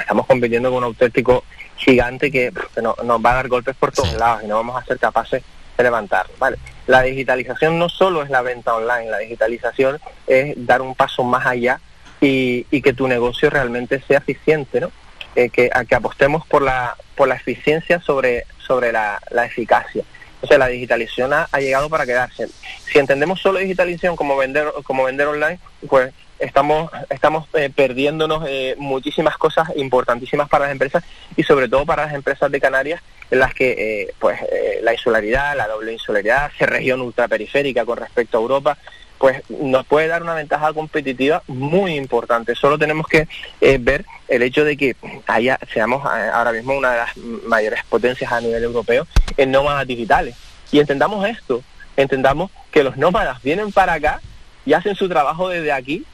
estamos 0.00 0.26
compitiendo 0.26 0.70
con 0.70 0.78
un 0.78 0.84
auténtico 0.84 1.44
gigante 1.76 2.30
que, 2.30 2.52
nos 2.82 2.96
va 2.96 3.32
a 3.32 3.34
dar 3.34 3.48
golpes 3.48 3.76
por 3.76 3.92
todos 3.92 4.12
lados 4.14 4.42
y 4.44 4.46
no 4.46 4.56
vamos 4.56 4.80
a 4.80 4.84
ser 4.84 4.98
capaces 4.98 5.42
de 5.76 5.82
levantar. 5.82 6.26
Vale. 6.38 6.58
La 6.86 7.02
digitalización 7.02 7.78
no 7.78 7.88
solo 7.88 8.22
es 8.22 8.30
la 8.30 8.42
venta 8.42 8.74
online, 8.74 9.10
la 9.10 9.18
digitalización 9.18 9.98
es 10.26 10.54
dar 10.66 10.82
un 10.82 10.94
paso 10.94 11.24
más 11.24 11.46
allá 11.46 11.80
y, 12.20 12.64
que 12.82 12.92
tu 12.92 13.08
negocio 13.08 13.50
realmente 13.50 14.00
sea 14.06 14.18
eficiente, 14.18 14.80
¿no? 14.80 14.90
Eh, 15.34 15.48
que, 15.48 15.70
a 15.72 15.84
que 15.84 15.94
apostemos 15.94 16.46
por 16.46 16.62
la, 16.62 16.96
por 17.16 17.26
la 17.26 17.36
eficiencia 17.36 18.00
sobre, 18.00 18.44
sobre 18.58 18.92
la, 18.92 19.20
eficacia. 19.44 20.04
O 20.40 20.46
sea, 20.46 20.58
la 20.58 20.66
digitalización 20.66 21.32
ha, 21.32 21.48
llegado 21.58 21.88
para 21.88 22.04
quedarse. 22.04 22.48
Si 22.84 22.98
entendemos 22.98 23.40
solo 23.40 23.58
digitalización 23.58 24.16
como 24.16 24.36
vender, 24.36 24.72
como 24.84 25.04
vender 25.04 25.28
online, 25.28 25.58
pues 25.88 26.12
estamos, 26.42 26.90
estamos 27.08 27.48
eh, 27.54 27.70
perdiéndonos 27.74 28.44
eh, 28.46 28.74
muchísimas 28.78 29.36
cosas 29.38 29.68
importantísimas 29.76 30.48
para 30.48 30.64
las 30.64 30.72
empresas 30.72 31.04
y 31.36 31.42
sobre 31.42 31.68
todo 31.68 31.86
para 31.86 32.06
las 32.06 32.14
empresas 32.14 32.50
de 32.50 32.60
Canarias 32.60 33.02
en 33.30 33.38
las 33.38 33.54
que 33.54 33.70
eh, 34.02 34.14
pues 34.18 34.38
la 34.82 34.92
insularidad, 34.92 35.56
la 35.56 35.68
doble 35.68 35.92
insularidad, 35.94 36.50
ser 36.58 36.70
región 36.70 37.00
ultraperiférica 37.00 37.84
con 37.84 37.96
respecto 37.96 38.36
a 38.36 38.40
Europa, 38.42 38.78
pues 39.22 39.40
nos 39.48 39.86
puede 39.86 40.08
dar 40.08 40.20
una 40.20 40.34
ventaja 40.34 40.72
competitiva 40.72 41.44
muy 41.46 41.94
importante. 41.94 42.56
Solo 42.56 42.76
tenemos 42.76 43.06
que 43.06 43.28
eh, 43.60 43.78
ver 43.80 44.04
el 44.26 44.42
hecho 44.42 44.64
de 44.64 44.76
que 44.76 44.96
haya, 45.28 45.60
seamos 45.72 46.04
eh, 46.04 46.28
ahora 46.32 46.50
mismo 46.50 46.76
una 46.76 46.90
de 46.90 46.96
las 46.96 47.16
mayores 47.46 47.84
potencias 47.88 48.32
a 48.32 48.40
nivel 48.40 48.64
europeo 48.64 49.06
en 49.36 49.52
nómadas 49.52 49.86
digitales. 49.86 50.34
Y 50.72 50.80
entendamos 50.80 51.24
esto, 51.28 51.62
entendamos 51.96 52.50
que 52.72 52.82
los 52.82 52.96
nómadas 52.96 53.40
vienen 53.44 53.70
para 53.70 53.92
acá 53.92 54.20
y 54.66 54.72
hacen 54.72 54.96
su 54.96 55.08
trabajo 55.08 55.48
desde 55.48 55.70
aquí 55.70 56.04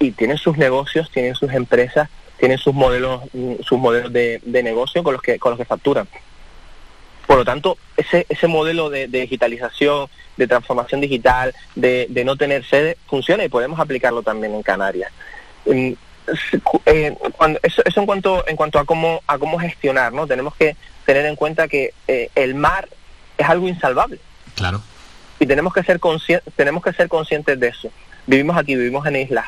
y 0.00 0.10
tienen 0.10 0.38
sus 0.38 0.56
negocios, 0.56 1.10
tienen 1.12 1.36
sus 1.36 1.52
empresas, 1.52 2.08
tienen 2.38 2.58
sus 2.58 2.74
modelos, 2.74 3.22
mm, 3.32 3.62
sus 3.62 3.78
modelos 3.78 4.12
de, 4.12 4.40
de 4.44 4.62
negocio 4.64 5.04
con 5.04 5.12
los 5.12 5.22
que 5.22 5.38
con 5.38 5.50
los 5.50 5.58
que 5.58 5.64
facturan. 5.64 6.08
Por 7.30 7.38
lo 7.38 7.44
tanto, 7.44 7.78
ese, 7.96 8.26
ese 8.28 8.48
modelo 8.48 8.90
de, 8.90 9.06
digitalización, 9.06 10.08
de 10.36 10.48
transformación 10.48 11.00
digital, 11.00 11.54
de, 11.76 12.08
no 12.24 12.34
tener 12.34 12.64
sede, 12.64 12.96
funciona 13.06 13.44
y 13.44 13.48
podemos 13.48 13.78
aplicarlo 13.78 14.24
también 14.24 14.52
en 14.52 14.64
Canarias. 14.64 15.12
Mm, 15.64 15.92
eh, 16.86 17.16
eso, 17.62 17.82
en 17.84 18.06
cuanto 18.06 18.44
en 18.48 18.56
cuanto 18.56 18.80
a 18.80 18.84
cómo 18.84 19.22
a 19.28 19.38
cómo 19.38 19.60
gestionar, 19.60 20.12
¿no? 20.12 20.26
Tenemos 20.26 20.56
que 20.56 20.74
tener 21.06 21.24
en 21.24 21.36
cuenta 21.36 21.68
que 21.68 21.94
eh, 22.08 22.30
el 22.34 22.56
mar 22.56 22.88
es 23.38 23.48
algo 23.48 23.68
insalvable. 23.68 24.18
Claro. 24.56 24.82
Y 25.38 25.46
tenemos 25.46 25.72
que 25.72 25.84
ser 25.84 26.00
tenemos 26.56 26.82
que 26.82 26.92
ser 26.94 27.08
conscientes 27.08 27.60
de 27.60 27.68
eso. 27.68 27.92
Vivimos 28.26 28.56
aquí, 28.56 28.74
vivimos 28.74 29.06
en 29.06 29.14
islas. 29.14 29.46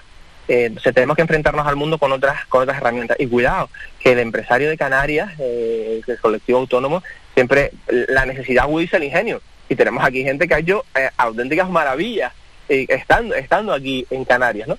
Eh, 0.48 0.74
tenemos 0.92 1.16
que 1.16 1.22
enfrentarnos 1.22 1.66
al 1.66 1.76
mundo 1.76 1.98
con 1.98 2.12
otras 2.12 2.46
con 2.46 2.62
otras 2.62 2.78
herramientas. 2.78 3.16
Y 3.20 3.26
cuidado, 3.26 3.70
que 4.00 4.12
el 4.12 4.18
empresario 4.18 4.68
de 4.68 4.76
Canarias, 4.76 5.32
eh, 5.38 6.00
el 6.06 6.18
colectivo 6.18 6.58
autónomo, 6.58 7.02
siempre 7.34 7.72
la 7.86 8.26
necesidad 8.26 8.64
agudiza 8.64 8.96
el 8.96 9.04
ingenio. 9.04 9.40
Y 9.68 9.76
tenemos 9.76 10.04
aquí 10.04 10.22
gente 10.22 10.46
que 10.46 10.54
ha 10.54 10.58
hecho 10.58 10.84
eh, 10.94 11.08
auténticas 11.16 11.70
maravillas 11.70 12.32
eh, 12.68 12.86
estando, 12.88 13.34
estando 13.34 13.72
aquí 13.72 14.06
en 14.10 14.24
Canarias, 14.24 14.68
¿no? 14.68 14.78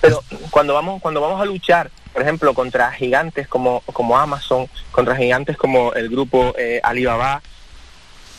Pero 0.00 0.22
cuando 0.50 0.74
vamos, 0.74 1.00
cuando 1.02 1.20
vamos 1.20 1.40
a 1.40 1.44
luchar, 1.44 1.90
por 2.12 2.22
ejemplo, 2.22 2.54
contra 2.54 2.92
gigantes 2.92 3.48
como, 3.48 3.80
como 3.80 4.16
Amazon, 4.16 4.68
contra 4.90 5.16
gigantes 5.16 5.56
como 5.56 5.92
el 5.94 6.08
grupo 6.08 6.54
eh, 6.56 6.80
Alibaba, 6.82 7.42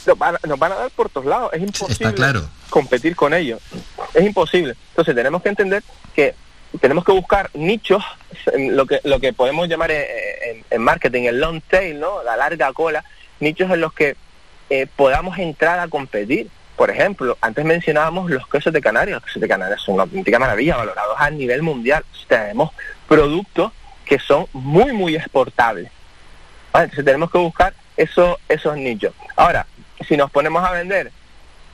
nos 0.05 0.17
van, 0.17 0.37
nos 0.47 0.57
van, 0.57 0.71
a 0.71 0.75
dar 0.75 0.91
por 0.91 1.09
todos 1.09 1.27
lados. 1.27 1.51
Es 1.53 1.61
imposible 1.61 2.13
competir 2.69 3.15
con 3.15 3.33
ellos. 3.33 3.59
Es 4.17 4.25
imposible. 4.25 4.75
Entonces 4.89 5.13
tenemos 5.13 5.43
que 5.43 5.49
entender 5.49 5.83
que 6.15 6.33
tenemos 6.81 7.05
que 7.05 7.11
buscar 7.11 7.51
nichos, 7.53 8.03
lo 8.57 8.87
que, 8.87 8.99
lo 9.03 9.19
que 9.19 9.31
podemos 9.31 9.67
llamar 9.67 9.91
en, 9.91 10.81
marketing 10.81 11.23
el 11.23 11.39
long 11.39 11.61
tail, 11.61 11.99
¿no? 11.99 12.23
la 12.23 12.35
larga 12.35 12.73
cola, 12.73 13.05
nichos 13.39 13.69
en 13.69 13.79
los 13.79 13.93
que 13.93 14.15
eh, 14.71 14.87
podamos 14.95 15.37
entrar 15.37 15.77
a 15.77 15.87
competir. 15.87 16.49
Por 16.75 16.89
ejemplo, 16.89 17.37
antes 17.41 17.63
mencionábamos 17.63 18.31
los 18.31 18.47
quesos 18.47 18.73
de 18.73 18.81
Canarias. 18.81 19.17
Los 19.17 19.25
quesos 19.25 19.41
de 19.41 19.47
Canarias 19.47 19.81
son 19.81 19.93
una 19.93 20.03
auténtica 20.03 20.39
maravilla, 20.39 20.77
valorados 20.77 21.15
a 21.19 21.29
nivel 21.29 21.61
mundial. 21.61 22.03
Tenemos 22.27 22.71
productos 23.07 23.71
que 24.03 24.17
son 24.17 24.47
muy, 24.51 24.93
muy 24.93 25.15
exportables. 25.15 25.91
Entonces 26.73 27.05
tenemos 27.05 27.29
que 27.29 27.37
buscar 27.37 27.75
esos, 27.95 28.37
esos 28.49 28.75
nichos. 28.77 29.13
Ahora, 29.35 29.67
si 30.07 30.17
nos 30.17 30.31
ponemos 30.31 30.63
a 30.63 30.71
vender 30.71 31.11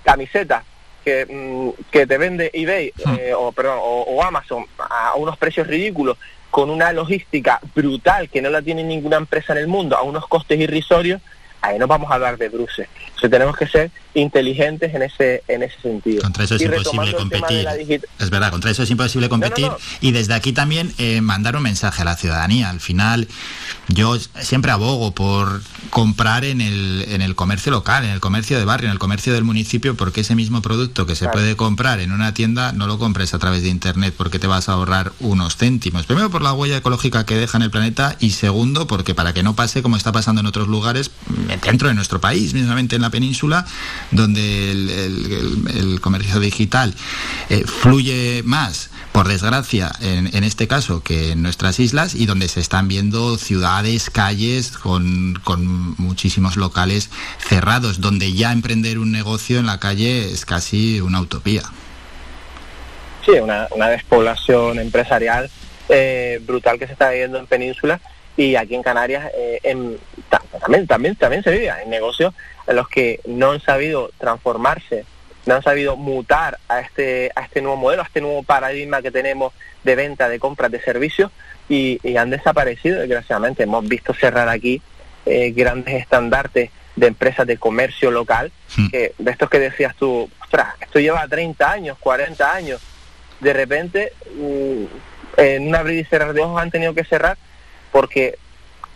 camisetas 0.04 0.66
que, 1.04 1.26
mm, 1.26 1.92
que 1.92 2.08
te 2.08 2.18
vende 2.18 2.50
eBay 2.54 2.94
hmm. 3.06 3.14
eh, 3.20 3.34
o, 3.34 3.52
perdón, 3.52 3.80
o, 3.82 4.24
Amazon 4.24 4.66
a 4.78 5.16
unos 5.16 5.38
precios 5.38 5.68
ridículos 5.68 6.18
con 6.50 6.70
una 6.70 6.92
logística 6.94 7.60
brutal 7.76 8.30
que 8.30 8.42
no 8.42 8.50
la 8.50 8.62
tiene 8.62 8.84
ninguna 8.84 9.18
empresa 9.18 9.54
en 9.54 9.60
el 9.60 9.68
mundo 9.68 9.98
a 9.98 10.04
unos 10.04 10.28
costes 10.28 10.60
irrisorios, 10.60 11.20
ahí 11.64 11.80
no 11.80 11.88
vamos 11.88 12.12
a 12.12 12.16
hablar 12.16 12.38
de 12.38 12.50
bruces. 12.50 12.88
O 13.24 13.30
tenemos 13.30 13.56
que 13.56 13.66
ser 13.68 13.90
inteligentes 14.14 14.94
en 14.94 15.02
ese 15.02 15.44
en 15.48 15.64
ese 15.64 15.80
sentido. 15.80 16.22
Contra 16.22 16.44
eso 16.44 16.56
es 16.56 16.62
imposible 16.62 17.14
competir. 17.14 17.68
Es 18.20 18.30
verdad, 18.30 18.52
contra 18.52 18.70
eso 18.70 18.84
es 18.84 18.92
imposible 18.92 19.30
competir. 19.30 19.72
Y 20.02 20.12
desde 20.12 20.34
aquí 20.34 20.52
también 20.52 20.94
eh, 20.98 21.22
mandar 21.22 21.56
un 21.56 21.64
mensaje 21.64 22.02
a 22.02 22.06
la 22.06 22.18
ciudadanía. 22.18 22.70
Al 22.70 22.82
final, 22.82 23.30
yo 23.88 24.20
siempre 24.20 24.72
abogo 24.72 25.12
por 25.12 25.62
comprar 25.94 26.44
en 26.44 26.60
el, 26.60 27.06
en 27.08 27.22
el 27.22 27.36
comercio 27.36 27.72
local, 27.72 28.04
en 28.04 28.10
el 28.10 28.20
comercio 28.20 28.58
de 28.58 28.66
barrio, 28.66 28.88
en 28.88 28.94
el 28.94 28.98
comercio 28.98 29.32
del 29.32 29.44
municipio, 29.44 29.96
porque 29.96 30.22
ese 30.22 30.34
mismo 30.34 30.60
producto 30.60 31.06
que 31.06 31.16
se 31.16 31.30
puede 31.30 31.56
comprar 31.56 32.00
en 32.00 32.12
una 32.12 32.34
tienda 32.34 32.72
no 32.72 32.88
lo 32.88 32.98
compres 32.98 33.36
a 33.36 33.38
través 33.38 33.62
de 33.62 33.70
Internet 33.70 34.16
porque 34.18 34.40
te 34.40 34.48
vas 34.48 34.70
a 34.70 34.72
ahorrar 34.72 35.14
unos 35.20 35.56
céntimos. 35.56 36.08
Primero 36.08 36.32
por 36.32 36.42
la 36.42 36.52
huella 36.52 36.78
ecológica 36.78 37.28
que 37.28 37.36
deja 37.36 37.60
en 37.60 37.62
el 37.62 37.70
planeta 37.70 38.18
y 38.20 38.32
segundo 38.32 38.88
porque 38.88 39.14
para 39.14 39.36
que 39.36 39.44
no 39.44 39.56
pase 39.56 39.84
como 39.84 39.96
está 39.96 40.12
pasando 40.12 40.42
en 40.42 40.48
otros 40.48 40.68
lugares, 40.68 41.12
dentro 41.64 41.90
de 41.90 41.94
nuestro 41.94 42.20
país, 42.20 42.56
mismamente 42.56 42.96
en 42.96 43.04
la 43.04 43.12
península, 43.12 43.64
donde 44.10 44.72
el, 44.72 46.00
comercio 46.02 46.40
digital 46.40 46.96
eh, 47.50 47.64
fluye 47.66 48.42
más 48.44 48.90
por 49.14 49.28
desgracia, 49.28 49.92
en, 50.02 50.44
este 50.44 50.68
caso, 50.68 51.04
que 51.04 51.34
en 51.34 51.44
nuestras 51.44 51.80
islas 51.80 52.16
y 52.16 52.26
donde 52.26 52.48
se 52.48 52.60
están 52.60 52.88
viendo 52.88 53.38
ciudades, 53.38 54.10
calles 54.10 54.72
con, 54.72 55.40
muchísimos 55.98 56.58
locales 56.58 57.10
cerrados, 57.38 58.02
donde 58.02 58.34
ya 58.34 58.52
emprender 58.52 58.98
un 59.00 59.12
negocio 59.12 59.60
en 59.60 59.66
la 59.66 59.80
calle 59.80 60.32
es 60.32 60.46
casi 60.46 61.02
una 61.02 61.22
utopía. 61.22 61.64
Sí, 63.26 63.32
una, 63.32 63.68
despoblación 63.90 64.80
empresarial 64.80 65.50
eh, 65.90 66.42
brutal 66.46 66.80
que 66.80 66.88
se 66.88 66.94
está 66.94 67.10
viviendo 67.10 67.38
en 67.38 67.48
Península 67.48 68.00
y 68.36 68.56
aquí 68.56 68.76
en 68.76 68.84
Canarias 68.84 69.32
eh, 69.38 69.60
también, 70.60 70.88
también, 70.88 71.16
también 71.16 71.44
se 71.44 71.52
vive 71.52 71.72
en 71.84 71.90
negocios 71.90 72.34
en 72.68 72.76
los 72.76 72.88
que 72.90 73.20
no 73.26 73.52
han 73.52 73.62
sabido 73.62 74.12
transformarse 74.18 75.06
no 75.46 75.56
han 75.56 75.64
sabido 75.64 75.98
mutar 75.98 76.60
a 76.70 76.80
este, 76.80 77.32
a 77.36 77.42
este 77.42 77.62
nuevo 77.62 77.78
modelo, 77.78 78.02
a 78.02 78.06
este 78.06 78.22
nuevo 78.22 78.44
paradigma 78.44 79.02
que 79.02 79.12
tenemos 79.12 79.54
de 79.84 79.96
venta, 79.96 80.30
de 80.30 80.40
compras, 80.40 80.72
de 80.72 80.82
servicios, 80.82 81.32
y, 81.70 82.00
han 82.18 82.30
desaparecido, 82.30 83.00
desgraciadamente. 83.00 83.64
Hemos 83.64 83.88
visto 83.88 84.14
cerrar 84.14 84.50
aquí 84.50 84.82
eh, 85.26 85.52
grandes 85.52 85.96
estandartes 85.96 86.70
de 86.96 87.08
empresas 87.08 87.48
de 87.48 87.58
comercio 87.58 88.12
local, 88.12 88.52
que, 88.92 89.14
de 89.18 89.32
estos 89.32 89.50
que 89.50 89.60
decías 89.60 89.96
tú, 89.96 90.30
ostras, 90.42 90.76
esto 90.80 91.00
lleva 91.00 91.28
30 91.28 91.72
años, 91.72 91.98
40 92.00 92.54
años, 92.54 92.82
de 93.40 93.54
repente, 93.54 94.14
mm, 94.36 94.84
en 95.38 95.68
un 95.68 95.76
abrir 95.76 96.00
y 96.00 96.06
cerrar 96.06 96.34
de 96.34 96.42
ojos 96.42 96.62
han 96.62 96.72
tenido 96.72 96.94
que 96.94 97.04
cerrar 97.04 97.38
porque 97.92 98.38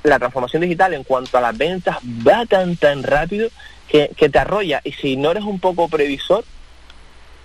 la 0.04 0.20
transformación 0.20 0.62
digital 0.62 0.94
en 0.94 1.04
cuanto 1.04 1.38
a 1.38 1.42
las 1.42 1.58
ventas 1.58 1.98
va 2.28 2.46
tan 2.46 2.78
tan 2.78 3.04
rápido 3.04 3.50
que, 3.88 4.10
te 4.10 4.40
arrolla. 4.40 4.82
Y 4.84 4.92
si 4.94 5.18
no 5.18 5.32
eres 5.32 5.44
un 5.44 5.60
poco 5.60 5.88
previsor, 5.88 6.44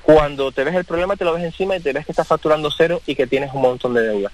cuando 0.03 0.53
te 0.53 0.65
ves 0.65 0.75
el 0.75 0.85
problema 0.85 1.17
te 1.17 1.25
lo 1.25 1.35
ves 1.35 1.45
encima 1.45 1.77
y 1.77 1.81
te 1.81 1.93
ves 1.93 2.05
que 2.05 2.13
estás 2.13 2.27
facturando 2.27 2.71
cero 2.71 3.01
y 3.07 3.15
que 3.15 3.27
tienes 3.27 3.53
un 3.53 3.63
montón 3.63 3.95
de 3.95 4.03
deuda. 4.03 4.31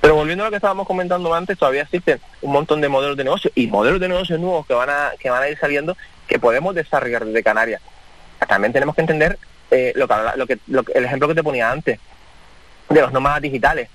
Pero 0.00 0.14
volviendo 0.14 0.44
a 0.44 0.46
lo 0.46 0.50
que 0.50 0.56
estábamos 0.56 0.86
comentando 0.86 1.32
antes, 1.34 1.58
todavía 1.58 1.82
existen 1.82 2.20
un 2.40 2.52
montón 2.52 2.80
de 2.80 2.88
modelos 2.88 3.16
de 3.16 3.24
negocio 3.24 3.50
y 3.54 3.66
modelos 3.66 4.00
de 4.00 4.08
negocios 4.08 4.40
nuevos 4.40 4.66
que 4.66 4.74
van 4.74 4.88
a, 4.88 5.12
que 5.18 5.28
van 5.30 5.42
a 5.42 5.48
ir 5.48 5.58
saliendo 5.58 5.96
que 6.26 6.38
podemos 6.38 6.74
desarrollar 6.74 7.24
desde 7.24 7.42
Canarias. 7.42 7.82
También 8.48 8.72
tenemos 8.72 8.94
que 8.94 9.02
entender 9.02 9.38
eh, 9.70 9.92
lo, 9.94 10.08
que, 10.08 10.58
lo, 10.68 10.82
que, 10.84 10.92
el 10.92 11.04
ejemplo 11.04 11.28
que 11.28 11.34
te 11.34 11.42
ponía 11.42 11.70
antes 11.70 11.98
de 12.88 13.00
los 13.00 13.12
nómadas 13.12 13.42
digitales 13.42 13.88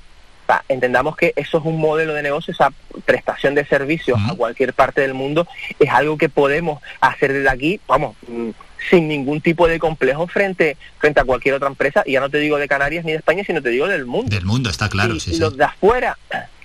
entendamos 0.67 1.15
que 1.15 1.33
eso 1.35 1.57
es 1.57 1.65
un 1.65 1.79
modelo 1.79 2.13
de 2.13 2.21
negocio, 2.21 2.53
esa 2.53 2.71
prestación 3.05 3.55
de 3.55 3.65
servicios 3.65 4.19
a 4.29 4.35
cualquier 4.35 4.73
parte 4.73 5.01
del 5.01 5.13
mundo 5.13 5.47
es 5.79 5.89
algo 5.89 6.17
que 6.17 6.29
podemos 6.29 6.81
hacer 7.01 7.33
desde 7.33 7.49
aquí, 7.49 7.79
vamos, 7.87 8.15
mm, 8.27 8.49
sin 8.89 9.07
ningún 9.07 9.41
tipo 9.41 9.67
de 9.67 9.79
complejo 9.79 10.27
frente 10.27 10.77
frente 10.99 11.19
a 11.19 11.23
cualquier 11.23 11.55
otra 11.55 11.67
empresa, 11.67 12.03
y 12.05 12.13
ya 12.13 12.19
no 12.19 12.29
te 12.29 12.39
digo 12.39 12.57
de 12.57 12.67
Canarias 12.67 13.05
ni 13.05 13.11
de 13.11 13.17
España, 13.17 13.43
sino 13.45 13.61
te 13.61 13.69
digo 13.69 13.87
del 13.87 14.05
mundo. 14.05 14.33
Del 14.33 14.45
mundo, 14.45 14.69
está 14.69 14.89
claro, 14.89 15.19
si 15.19 15.37
los 15.37 15.57
de 15.57 15.63
afuera, 15.63 16.17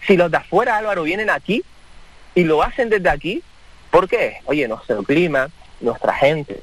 si 0.06 0.16
los 0.16 0.30
de 0.30 0.38
afuera, 0.38 0.76
Álvaro, 0.76 1.02
vienen 1.02 1.30
aquí 1.30 1.62
y 2.35 2.44
lo 2.44 2.62
hacen 2.62 2.88
desde 2.88 3.09
aquí, 3.09 3.42
¿por 3.90 4.09
qué? 4.09 4.38
Oye, 4.44 4.66
nuestro 4.68 5.02
clima, 5.02 5.48
nuestra 5.80 6.14
gente, 6.14 6.62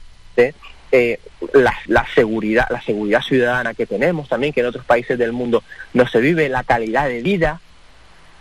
eh, 0.91 1.19
la, 1.53 2.05
seguridad, 2.15 2.67
la 2.69 2.81
seguridad 2.81 3.21
ciudadana 3.21 3.73
que 3.73 3.85
tenemos 3.85 4.29
también, 4.29 4.53
que 4.53 4.61
en 4.61 4.67
otros 4.67 4.85
países 4.85 5.17
del 5.17 5.33
mundo 5.33 5.63
no 5.93 6.07
se 6.07 6.19
vive, 6.19 6.49
la 6.49 6.63
calidad 6.63 7.07
de 7.07 7.21
vida. 7.21 7.59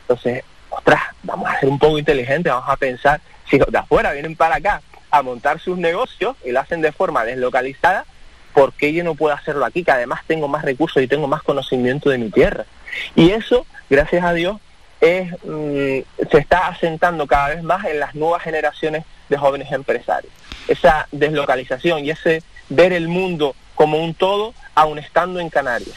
Entonces, 0.02 0.44
ostras, 0.70 1.02
vamos 1.22 1.48
a 1.50 1.58
ser 1.58 1.68
un 1.68 1.78
poco 1.78 1.98
inteligentes, 1.98 2.52
vamos 2.52 2.68
a 2.68 2.76
pensar, 2.76 3.20
si 3.50 3.58
los 3.58 3.70
de 3.70 3.78
afuera 3.78 4.12
vienen 4.12 4.36
para 4.36 4.56
acá 4.56 4.80
a 5.18 5.22
montar 5.22 5.60
sus 5.60 5.78
negocios 5.78 6.36
y 6.44 6.52
lo 6.52 6.60
hacen 6.60 6.80
de 6.80 6.92
forma 6.92 7.24
deslocalizada, 7.24 8.04
¿por 8.54 8.72
qué 8.72 8.92
yo 8.92 9.04
no 9.04 9.14
puedo 9.14 9.34
hacerlo 9.34 9.64
aquí? 9.64 9.84
Que 9.84 9.92
además 9.92 10.20
tengo 10.26 10.48
más 10.48 10.64
recursos 10.64 11.02
y 11.02 11.08
tengo 11.08 11.26
más 11.26 11.42
conocimiento 11.42 12.10
de 12.10 12.18
mi 12.18 12.30
tierra. 12.30 12.64
Y 13.14 13.30
eso, 13.30 13.66
gracias 13.90 14.24
a 14.24 14.32
Dios, 14.32 14.58
es, 15.00 15.30
mm, 15.44 16.26
se 16.30 16.38
está 16.38 16.68
asentando 16.68 17.26
cada 17.26 17.48
vez 17.48 17.62
más 17.62 17.84
en 17.84 18.00
las 18.00 18.14
nuevas 18.14 18.42
generaciones 18.42 19.04
de 19.28 19.36
jóvenes 19.36 19.70
empresarios 19.72 20.32
esa 20.68 21.08
deslocalización 21.12 22.04
y 22.04 22.10
ese 22.10 22.42
ver 22.68 22.92
el 22.92 23.08
mundo 23.08 23.54
como 23.74 23.98
un 23.98 24.14
todo, 24.14 24.54
aun 24.74 24.98
estando 24.98 25.40
en 25.40 25.50
Canarias. 25.50 25.96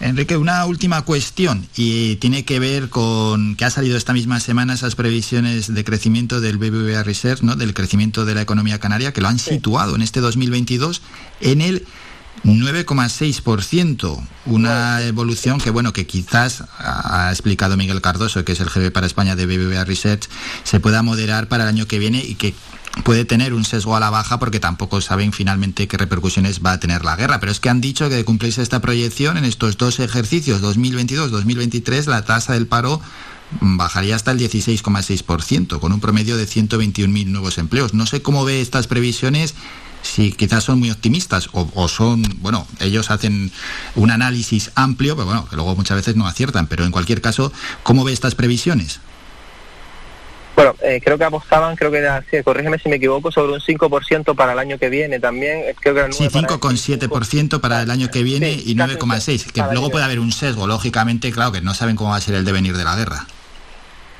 Enrique, 0.00 0.38
una 0.38 0.64
última 0.64 1.02
cuestión 1.02 1.68
y 1.76 2.16
tiene 2.16 2.46
que 2.46 2.58
ver 2.58 2.88
con 2.88 3.54
que 3.54 3.66
ha 3.66 3.70
salido 3.70 3.98
esta 3.98 4.14
misma 4.14 4.40
semana 4.40 4.72
esas 4.72 4.94
previsiones 4.94 5.72
de 5.74 5.84
crecimiento 5.84 6.40
del 6.40 6.56
BBVA 6.56 7.02
Research, 7.02 7.42
¿no? 7.42 7.54
del 7.54 7.74
crecimiento 7.74 8.24
de 8.24 8.34
la 8.34 8.40
economía 8.40 8.80
canaria, 8.80 9.12
que 9.12 9.20
lo 9.20 9.28
han 9.28 9.38
situado 9.38 9.94
en 9.94 10.00
este 10.00 10.20
2022 10.20 11.02
en 11.42 11.60
el 11.60 11.86
9,6%, 12.44 14.26
una 14.46 15.02
evolución 15.02 15.60
que 15.60 15.68
bueno 15.68 15.92
que 15.92 16.06
quizás 16.06 16.64
ha 16.78 17.28
explicado 17.30 17.76
Miguel 17.76 18.00
Cardoso, 18.00 18.42
que 18.44 18.52
es 18.52 18.60
el 18.60 18.70
jefe 18.70 18.90
para 18.90 19.06
España 19.06 19.36
de 19.36 19.44
BBVA 19.44 19.84
Research, 19.84 20.28
se 20.64 20.80
pueda 20.80 21.02
moderar 21.02 21.48
para 21.48 21.64
el 21.64 21.68
año 21.68 21.86
que 21.86 21.98
viene 21.98 22.24
y 22.24 22.36
que 22.36 22.54
puede 23.04 23.24
tener 23.24 23.54
un 23.54 23.64
sesgo 23.64 23.96
a 23.96 24.00
la 24.00 24.10
baja 24.10 24.38
porque 24.38 24.60
tampoco 24.60 25.00
saben 25.00 25.32
finalmente 25.32 25.88
qué 25.88 25.96
repercusiones 25.96 26.60
va 26.64 26.72
a 26.72 26.80
tener 26.80 27.04
la 27.04 27.16
guerra. 27.16 27.40
Pero 27.40 27.52
es 27.52 27.60
que 27.60 27.68
han 27.68 27.80
dicho 27.80 28.08
que 28.08 28.16
de 28.16 28.24
cumplirse 28.24 28.62
esta 28.62 28.80
proyección 28.80 29.36
en 29.36 29.44
estos 29.44 29.76
dos 29.76 30.00
ejercicios, 30.00 30.62
2022-2023, 30.62 32.06
la 32.06 32.24
tasa 32.24 32.54
del 32.54 32.66
paro 32.66 33.00
bajaría 33.60 34.16
hasta 34.16 34.30
el 34.30 34.38
16,6%, 34.38 35.80
con 35.80 35.92
un 35.92 36.00
promedio 36.00 36.36
de 36.36 36.46
121.000 36.46 37.26
nuevos 37.26 37.58
empleos. 37.58 37.94
No 37.94 38.06
sé 38.06 38.22
cómo 38.22 38.44
ve 38.44 38.60
estas 38.60 38.86
previsiones 38.86 39.54
si 40.02 40.32
quizás 40.32 40.64
son 40.64 40.78
muy 40.78 40.90
optimistas 40.90 41.48
o, 41.52 41.88
son, 41.88 42.22
bueno, 42.40 42.66
ellos 42.78 43.10
hacen 43.10 43.50
un 43.94 44.10
análisis 44.10 44.70
amplio, 44.74 45.14
pero 45.14 45.26
bueno, 45.26 45.48
que 45.48 45.56
luego 45.56 45.76
muchas 45.76 45.96
veces 45.96 46.16
no 46.16 46.26
aciertan, 46.26 46.66
pero 46.66 46.84
en 46.84 46.90
cualquier 46.90 47.20
caso, 47.20 47.52
¿cómo 47.82 48.04
ve 48.04 48.12
estas 48.12 48.34
previsiones? 48.34 49.00
Bueno, 50.60 50.76
eh, 50.82 51.00
creo 51.02 51.16
que 51.16 51.24
apostaban, 51.24 51.74
creo 51.74 51.90
que 51.90 51.96
era, 51.96 52.22
sí, 52.30 52.42
corrígeme 52.42 52.78
si 52.78 52.90
me 52.90 52.96
equivoco, 52.96 53.32
sobre 53.32 53.54
un 53.54 53.60
5% 53.60 54.36
para 54.36 54.52
el 54.52 54.58
año 54.58 54.76
que 54.76 54.90
viene 54.90 55.18
también. 55.18 55.62
Creo 55.80 55.94
que 55.94 56.12
sí, 56.12 56.28
5,7% 56.28 57.62
para 57.62 57.80
el 57.80 57.90
año 57.90 58.10
que 58.10 58.22
viene 58.22 58.50
y 58.50 58.74
9,6%, 58.76 59.52
que 59.52 59.62
luego 59.72 59.88
puede 59.88 60.04
haber 60.04 60.20
un 60.20 60.32
sesgo, 60.32 60.66
lógicamente, 60.66 61.32
claro, 61.32 61.52
que 61.52 61.62
no 61.62 61.72
saben 61.72 61.96
cómo 61.96 62.10
va 62.10 62.16
a 62.16 62.20
ser 62.20 62.34
el 62.34 62.44
devenir 62.44 62.76
de 62.76 62.84
la 62.84 62.94
guerra. 62.94 63.26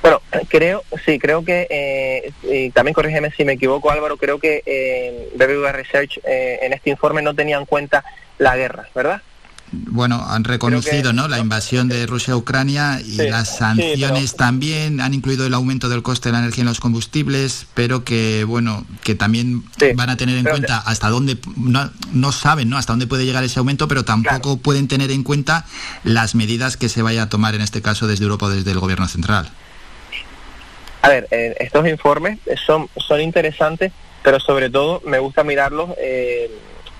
Bueno, 0.00 0.22
creo, 0.48 0.82
sí, 1.04 1.18
creo 1.18 1.44
que, 1.44 1.66
eh, 1.68 2.32
y 2.42 2.70
también 2.70 2.94
corrígeme 2.94 3.30
si 3.32 3.44
me 3.44 3.52
equivoco 3.52 3.90
Álvaro, 3.90 4.16
creo 4.16 4.38
que 4.38 4.62
eh, 4.64 5.28
BBVA 5.34 5.72
Research 5.72 6.20
eh, 6.24 6.60
en 6.62 6.72
este 6.72 6.88
informe 6.88 7.20
no 7.20 7.34
tenía 7.34 7.58
en 7.58 7.66
cuenta 7.66 8.02
la 8.38 8.56
guerra, 8.56 8.88
¿verdad? 8.94 9.20
Bueno, 9.72 10.24
han 10.28 10.42
reconocido 10.42 11.12
¿no? 11.12 11.28
la 11.28 11.38
invasión 11.38 11.88
de 11.88 12.04
Rusia 12.06 12.34
a 12.34 12.36
Ucrania 12.36 13.00
y 13.04 13.16
las 13.28 13.58
sanciones 13.58 14.34
también 14.34 15.00
han 15.00 15.14
incluido 15.14 15.46
el 15.46 15.54
aumento 15.54 15.88
del 15.88 16.02
coste 16.02 16.28
de 16.28 16.32
la 16.32 16.40
energía 16.40 16.62
en 16.62 16.68
los 16.68 16.80
combustibles, 16.80 17.66
pero 17.74 18.02
que 18.02 18.42
bueno, 18.42 18.84
que 19.04 19.14
también 19.14 19.62
van 19.94 20.10
a 20.10 20.16
tener 20.16 20.36
en 20.38 20.44
cuenta 20.44 20.78
hasta 20.78 21.08
dónde 21.08 21.38
no, 21.56 21.88
no, 22.12 22.32
saben, 22.32 22.68
¿no? 22.68 22.78
hasta 22.78 22.92
dónde 22.92 23.06
puede 23.06 23.24
llegar 23.24 23.44
ese 23.44 23.60
aumento, 23.60 23.86
pero 23.86 24.04
tampoco 24.04 24.56
pueden 24.56 24.88
tener 24.88 25.12
en 25.12 25.22
cuenta 25.22 25.64
las 26.02 26.34
medidas 26.34 26.76
que 26.76 26.88
se 26.88 27.02
vaya 27.02 27.22
a 27.22 27.28
tomar 27.28 27.54
en 27.54 27.60
este 27.60 27.80
caso 27.80 28.08
desde 28.08 28.24
Europa 28.24 28.46
o 28.46 28.50
desde 28.50 28.72
el 28.72 28.80
gobierno 28.80 29.06
central. 29.06 29.50
A 31.02 31.08
ver, 31.08 31.28
eh, 31.30 31.54
estos 31.60 31.86
informes 31.86 32.40
son, 32.66 32.88
son 32.96 33.20
interesantes, 33.20 33.92
pero 34.22 34.40
sobre 34.40 34.68
todo 34.68 35.00
me 35.06 35.20
gusta 35.20 35.44
mirarlos 35.44 35.90
eh, 35.98 36.50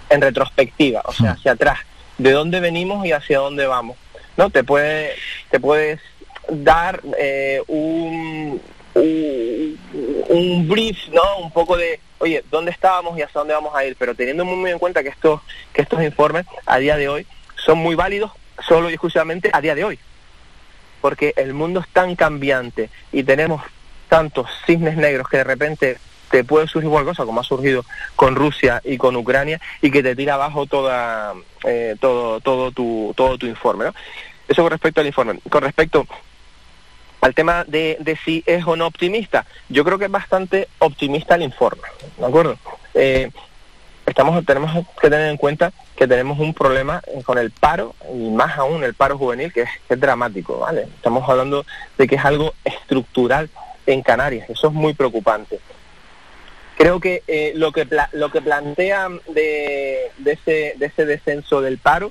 en 0.09 0.21
retrospectiva, 0.21 1.03
o 1.05 1.13
sea, 1.13 1.33
hacia 1.33 1.53
atrás, 1.53 1.81
de 2.23 2.33
dónde 2.33 2.61
venimos 2.61 3.07
y 3.07 3.13
hacia 3.13 3.39
dónde 3.39 3.67
vamos. 3.67 3.97
¿No? 4.37 4.51
Te, 4.51 4.63
puede, 4.63 5.15
te 5.51 5.59
puedes 5.59 6.01
dar 6.49 7.01
eh, 7.19 7.63
un, 7.67 8.61
un, 8.95 10.69
brief, 10.69 11.09
¿no? 11.09 11.39
Un 11.39 11.51
poco 11.51 11.77
de, 11.77 12.01
oye, 12.19 12.45
¿dónde 12.51 12.71
estábamos 12.71 13.19
y 13.19 13.23
hacia 13.23 13.41
dónde 13.41 13.55
vamos 13.55 13.75
a 13.75 13.85
ir? 13.85 13.97
Pero 13.99 14.15
teniendo 14.15 14.45
muy, 14.45 14.71
en 14.71 14.79
cuenta 14.79 15.03
que 15.03 15.09
estos, 15.09 15.41
que 15.73 15.83
estos 15.83 16.03
informes 16.03 16.47
a 16.67 16.79
día 16.79 16.97
de 16.97 17.09
hoy 17.09 17.27
son 17.57 17.79
muy 17.79 17.95
válidos 17.95 18.33
solo 18.67 18.91
y 18.91 18.95
exclusivamente 18.95 19.51
a 19.53 19.61
día 19.61 19.75
de 19.75 19.85
hoy. 19.85 19.99
Porque 21.01 21.33
el 21.37 21.55
mundo 21.55 21.81
es 21.81 21.89
tan 21.89 22.15
cambiante 22.17 22.91
y 23.13 23.23
tenemos 23.23 23.63
tantos 24.09 24.49
cisnes 24.67 24.97
negros 24.97 25.29
que 25.29 25.39
de 25.39 25.45
repente 25.45 25.99
te 26.31 26.45
puede 26.45 26.67
surgir 26.67 26.89
igual 26.89 27.05
cosa 27.05 27.25
como 27.25 27.41
ha 27.41 27.45
surgido 27.45 27.85
con 28.17 28.37
Rusia 28.37 28.81
y 28.85 28.97
con 28.97 29.17
Ucrania 29.17 29.61
y 29.83 29.91
que 29.91 30.03
te 30.03 30.17
tira 30.17 30.35
abajo 30.35 30.67
toda 30.67 31.35
eh, 31.65 31.97
todo 32.01 32.41
todo 32.41 32.71
tu 32.71 33.13
todo 33.17 33.37
tu 33.37 33.47
informe 33.47 33.87
¿no? 33.87 33.95
eso 34.49 34.63
con 34.63 34.71
respecto 34.71 35.01
al 35.01 35.07
informe 35.07 35.41
con 35.49 35.63
respecto 35.63 36.07
al 37.21 37.35
tema 37.35 37.65
de, 37.65 37.99
de, 38.01 38.17
si 38.17 38.43
es 38.47 38.67
o 38.67 38.77
no 38.77 38.87
optimista 38.87 39.45
yo 39.69 39.85
creo 39.85 39.99
que 39.99 40.07
es 40.07 40.11
bastante 40.11 40.69
optimista 40.79 41.35
el 41.35 41.43
informe 41.43 41.83
de 42.17 42.27
acuerdo 42.27 42.57
eh, 42.95 43.31
estamos 44.07 44.45
tenemos 44.47 44.87
que 45.01 45.11
tener 45.11 45.31
en 45.31 45.37
cuenta 45.37 45.73
que 45.97 46.07
tenemos 46.07 46.39
un 46.39 46.55
problema 46.55 47.03
con 47.25 47.39
el 47.39 47.51
paro 47.51 47.95
y 48.15 48.31
más 48.31 48.57
aún 48.57 48.85
el 48.85 48.95
paro 48.95 49.19
juvenil 49.19 49.53
que 49.53 49.63
es, 49.63 49.71
que 49.87 49.95
es 49.95 50.01
dramático 50.01 50.59
vale 50.59 50.83
estamos 50.83 51.29
hablando 51.29 51.67
de 51.99 52.07
que 52.07 52.15
es 52.15 52.25
algo 52.25 52.55
estructural 52.65 53.51
en 53.87 54.03
Canarias. 54.03 54.49
Eso 54.49 54.69
es 54.69 54.73
muy 54.73 54.95
preocupante. 54.95 55.61
Creo 56.81 56.99
que 56.99 57.23
eh, 57.29 57.53
lo 57.57 57.73
que 57.73 57.87
lo 58.13 58.31
que 58.31 58.41
plantean 58.41 59.21
de, 59.29 60.11
ese, 60.25 60.73
de 60.79 60.87
ese 60.87 61.05
descenso 61.05 61.61
del 61.61 61.77
paro, 61.77 62.11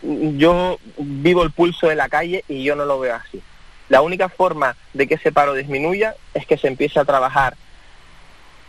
yo 0.00 0.78
vivo 0.96 1.42
el 1.42 1.50
pulso 1.50 1.88
de 1.88 1.96
la 1.96 2.08
calle 2.08 2.44
y 2.46 2.62
yo 2.62 2.76
no 2.76 2.84
lo 2.84 3.00
veo 3.00 3.16
así. 3.16 3.42
La 3.88 4.02
única 4.02 4.28
forma 4.28 4.76
de 4.94 5.08
que 5.08 5.14
ese 5.14 5.32
paro 5.32 5.54
disminuya 5.54 6.14
es 6.34 6.46
que 6.46 6.56
se 6.56 6.68
empiece 6.68 7.00
a 7.00 7.04
trabajar 7.04 7.56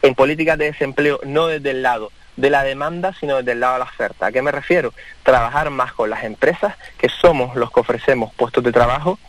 en 0.02 0.16
políticas 0.16 0.58
de 0.58 0.72
desempleo 0.72 1.20
no 1.24 1.46
desde 1.46 1.70
el 1.70 1.84
lado 1.84 2.12
de 2.36 2.50
la 2.50 2.64
demanda, 2.64 3.14
sino 3.20 3.38
desde 3.38 3.52
el 3.52 3.60
lado 3.60 3.74
de 3.74 3.80
la 3.82 3.86
oferta. 3.86 4.26
¿A 4.26 4.32
qué 4.32 4.42
me 4.42 4.52
refiero? 4.52 4.92
Trabajar 5.22 5.70
más 5.70 5.94
con 5.94 6.10
las 6.10 6.24
empresas, 6.24 6.76
que 6.98 7.10
somos 7.10 7.56
los 7.56 7.72
que 7.72 7.82
ofrecemos 7.82 8.34
puestos 8.34 8.64
de 8.64 8.72
trabajo, 8.72 9.20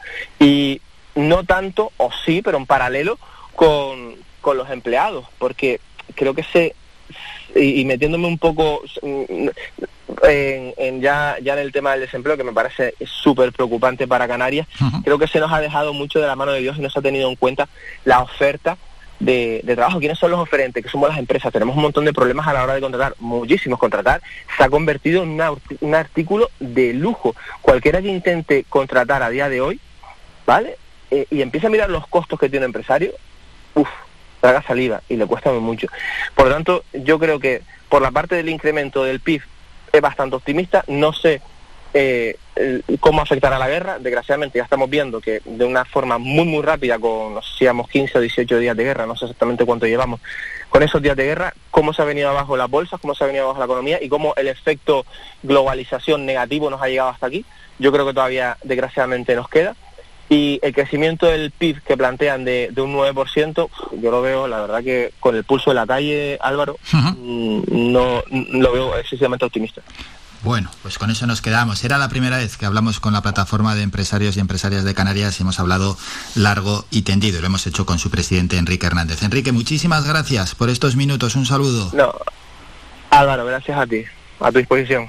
y 0.40 0.80
no 1.14 1.44
tanto, 1.44 1.92
o 1.98 2.10
sí, 2.24 2.40
pero 2.40 2.56
en 2.56 2.64
paralelo 2.64 3.18
con, 3.54 4.16
con 4.40 4.56
los 4.56 4.70
empleados, 4.70 5.26
porque 5.38 5.82
creo 6.14 6.34
que 6.34 6.42
se, 6.42 6.74
y, 7.54 7.84
metiéndome 7.84 8.26
un 8.26 8.38
poco 8.38 8.82
en, 9.02 11.00
ya, 11.00 11.36
ya 11.42 11.52
en 11.54 11.58
el 11.58 11.72
tema 11.72 11.92
del 11.92 12.00
desempleo, 12.00 12.36
que 12.36 12.44
me 12.44 12.52
parece 12.52 12.94
súper 13.04 13.52
preocupante 13.52 14.06
para 14.06 14.28
Canarias, 14.28 14.66
creo 15.04 15.18
que 15.18 15.28
se 15.28 15.40
nos 15.40 15.52
ha 15.52 15.60
dejado 15.60 15.92
mucho 15.92 16.20
de 16.20 16.26
la 16.26 16.36
mano 16.36 16.52
de 16.52 16.60
Dios 16.60 16.78
y 16.78 16.80
no 16.80 16.90
se 16.90 16.98
ha 16.98 17.02
tenido 17.02 17.28
en 17.28 17.36
cuenta 17.36 17.68
la 18.04 18.20
oferta 18.20 18.76
de, 19.20 19.62
trabajo. 19.74 19.98
¿Quiénes 19.98 20.18
son 20.18 20.30
los 20.30 20.40
oferentes? 20.40 20.82
Que 20.82 20.90
somos 20.90 21.08
las 21.08 21.18
empresas. 21.18 21.52
Tenemos 21.52 21.76
un 21.76 21.82
montón 21.82 22.04
de 22.04 22.12
problemas 22.12 22.46
a 22.46 22.52
la 22.52 22.62
hora 22.62 22.74
de 22.74 22.80
contratar, 22.80 23.14
muchísimos 23.18 23.78
contratar. 23.78 24.22
Se 24.56 24.64
ha 24.64 24.68
convertido 24.68 25.22
en 25.22 25.40
un 25.80 25.94
artículo 25.94 26.50
de 26.60 26.92
lujo. 26.94 27.34
Cualquiera 27.60 28.02
que 28.02 28.08
intente 28.08 28.64
contratar 28.68 29.22
a 29.22 29.30
día 29.30 29.48
de 29.48 29.60
hoy, 29.60 29.80
¿vale? 30.46 30.76
Eh, 31.10 31.26
y 31.30 31.42
empieza 31.42 31.68
a 31.68 31.70
mirar 31.70 31.90
los 31.90 32.06
costos 32.06 32.38
que 32.38 32.48
tiene 32.48 32.66
un 32.66 32.70
empresario, 32.70 33.12
uff, 33.74 33.88
traga 34.40 34.62
saliva 34.62 35.02
y 35.08 35.16
le 35.16 35.26
cuesta 35.26 35.50
muy 35.50 35.60
mucho. 35.60 35.88
Por 36.34 36.46
lo 36.46 36.54
tanto, 36.54 36.84
yo 36.92 37.18
creo 37.18 37.38
que 37.38 37.62
por 37.88 38.02
la 38.02 38.10
parte 38.10 38.36
del 38.36 38.48
incremento 38.48 39.04
del 39.04 39.20
PIB 39.20 39.42
es 39.92 40.00
bastante 40.00 40.36
optimista. 40.36 40.84
No 40.86 41.12
sé 41.12 41.40
eh, 41.94 42.36
cómo 43.00 43.22
afectará 43.22 43.58
la 43.58 43.68
guerra. 43.68 43.98
Desgraciadamente 43.98 44.58
ya 44.58 44.64
estamos 44.64 44.90
viendo 44.90 45.20
que 45.20 45.40
de 45.44 45.64
una 45.64 45.84
forma 45.84 46.18
muy, 46.18 46.44
muy 46.44 46.62
rápida, 46.62 46.98
con, 46.98 47.34
no 47.34 47.42
sé 47.42 47.48
si 47.58 47.88
15 47.90 48.18
o 48.18 48.20
18 48.20 48.58
días 48.58 48.76
de 48.76 48.84
guerra, 48.84 49.06
no 49.06 49.16
sé 49.16 49.24
exactamente 49.24 49.64
cuánto 49.64 49.86
llevamos, 49.86 50.20
con 50.68 50.82
esos 50.82 51.00
días 51.00 51.16
de 51.16 51.24
guerra, 51.24 51.54
cómo 51.70 51.92
se 51.92 52.02
ha 52.02 52.04
venido 52.04 52.28
abajo 52.28 52.56
las 52.56 52.68
bolsas, 52.68 53.00
cómo 53.00 53.14
se 53.14 53.24
ha 53.24 53.26
venido 53.26 53.44
abajo 53.44 53.60
la 53.60 53.64
economía 53.64 53.98
y 54.02 54.08
cómo 54.08 54.34
el 54.36 54.48
efecto 54.48 55.06
globalización 55.42 56.26
negativo 56.26 56.68
nos 56.68 56.82
ha 56.82 56.88
llegado 56.88 57.08
hasta 57.08 57.26
aquí. 57.26 57.44
Yo 57.78 57.92
creo 57.92 58.06
que 58.06 58.14
todavía, 58.14 58.58
desgraciadamente, 58.64 59.34
nos 59.34 59.48
queda. 59.48 59.76
Y 60.30 60.60
el 60.62 60.74
crecimiento 60.74 61.26
del 61.26 61.50
PIB 61.50 61.82
que 61.82 61.96
plantean 61.96 62.44
de, 62.44 62.70
un 62.76 62.94
9%, 62.94 63.68
yo 64.00 64.10
lo 64.10 64.20
veo, 64.20 64.46
la 64.46 64.60
verdad 64.60 64.84
que 64.84 65.12
con 65.20 65.34
el 65.34 65.44
pulso 65.44 65.70
de 65.70 65.74
la 65.74 65.86
calle, 65.86 66.38
Álvaro, 66.40 66.76
mm, 66.92 67.62
no, 67.92 68.22
lo 68.30 68.72
veo 68.72 68.96
excesivamente 68.98 69.46
optimista. 69.46 69.80
Bueno, 70.42 70.70
pues 70.82 70.98
con 70.98 71.10
eso 71.10 71.26
nos 71.26 71.42
quedamos. 71.42 71.82
Era 71.82 71.98
la 71.98 72.08
primera 72.08 72.38
vez 72.38 72.56
que 72.56 72.66
hablamos 72.66 73.00
con 73.00 73.12
la 73.12 73.22
plataforma 73.22 73.74
de 73.74 73.82
empresarios 73.82 74.36
y 74.36 74.40
empresarias 74.40 74.84
de 74.84 74.94
Canarias 74.94 75.40
y 75.40 75.42
hemos 75.42 75.58
hablado 75.58 75.96
largo 76.36 76.84
y 76.90 77.02
tendido. 77.02 77.40
Lo 77.40 77.46
hemos 77.46 77.66
hecho 77.66 77.86
con 77.86 77.98
su 77.98 78.10
presidente 78.10 78.56
Enrique 78.56 78.86
Hernández. 78.86 79.22
Enrique, 79.22 79.50
muchísimas 79.50 80.06
gracias 80.06 80.54
por 80.54 80.70
estos 80.70 80.94
minutos. 80.94 81.34
Un 81.34 81.46
saludo. 81.46 81.90
No, 81.92 82.14
Álvaro, 83.10 83.46
gracias 83.46 83.78
a 83.78 83.86
ti. 83.86 84.04
A 84.40 84.52
tu 84.52 84.58
disposición. 84.58 85.08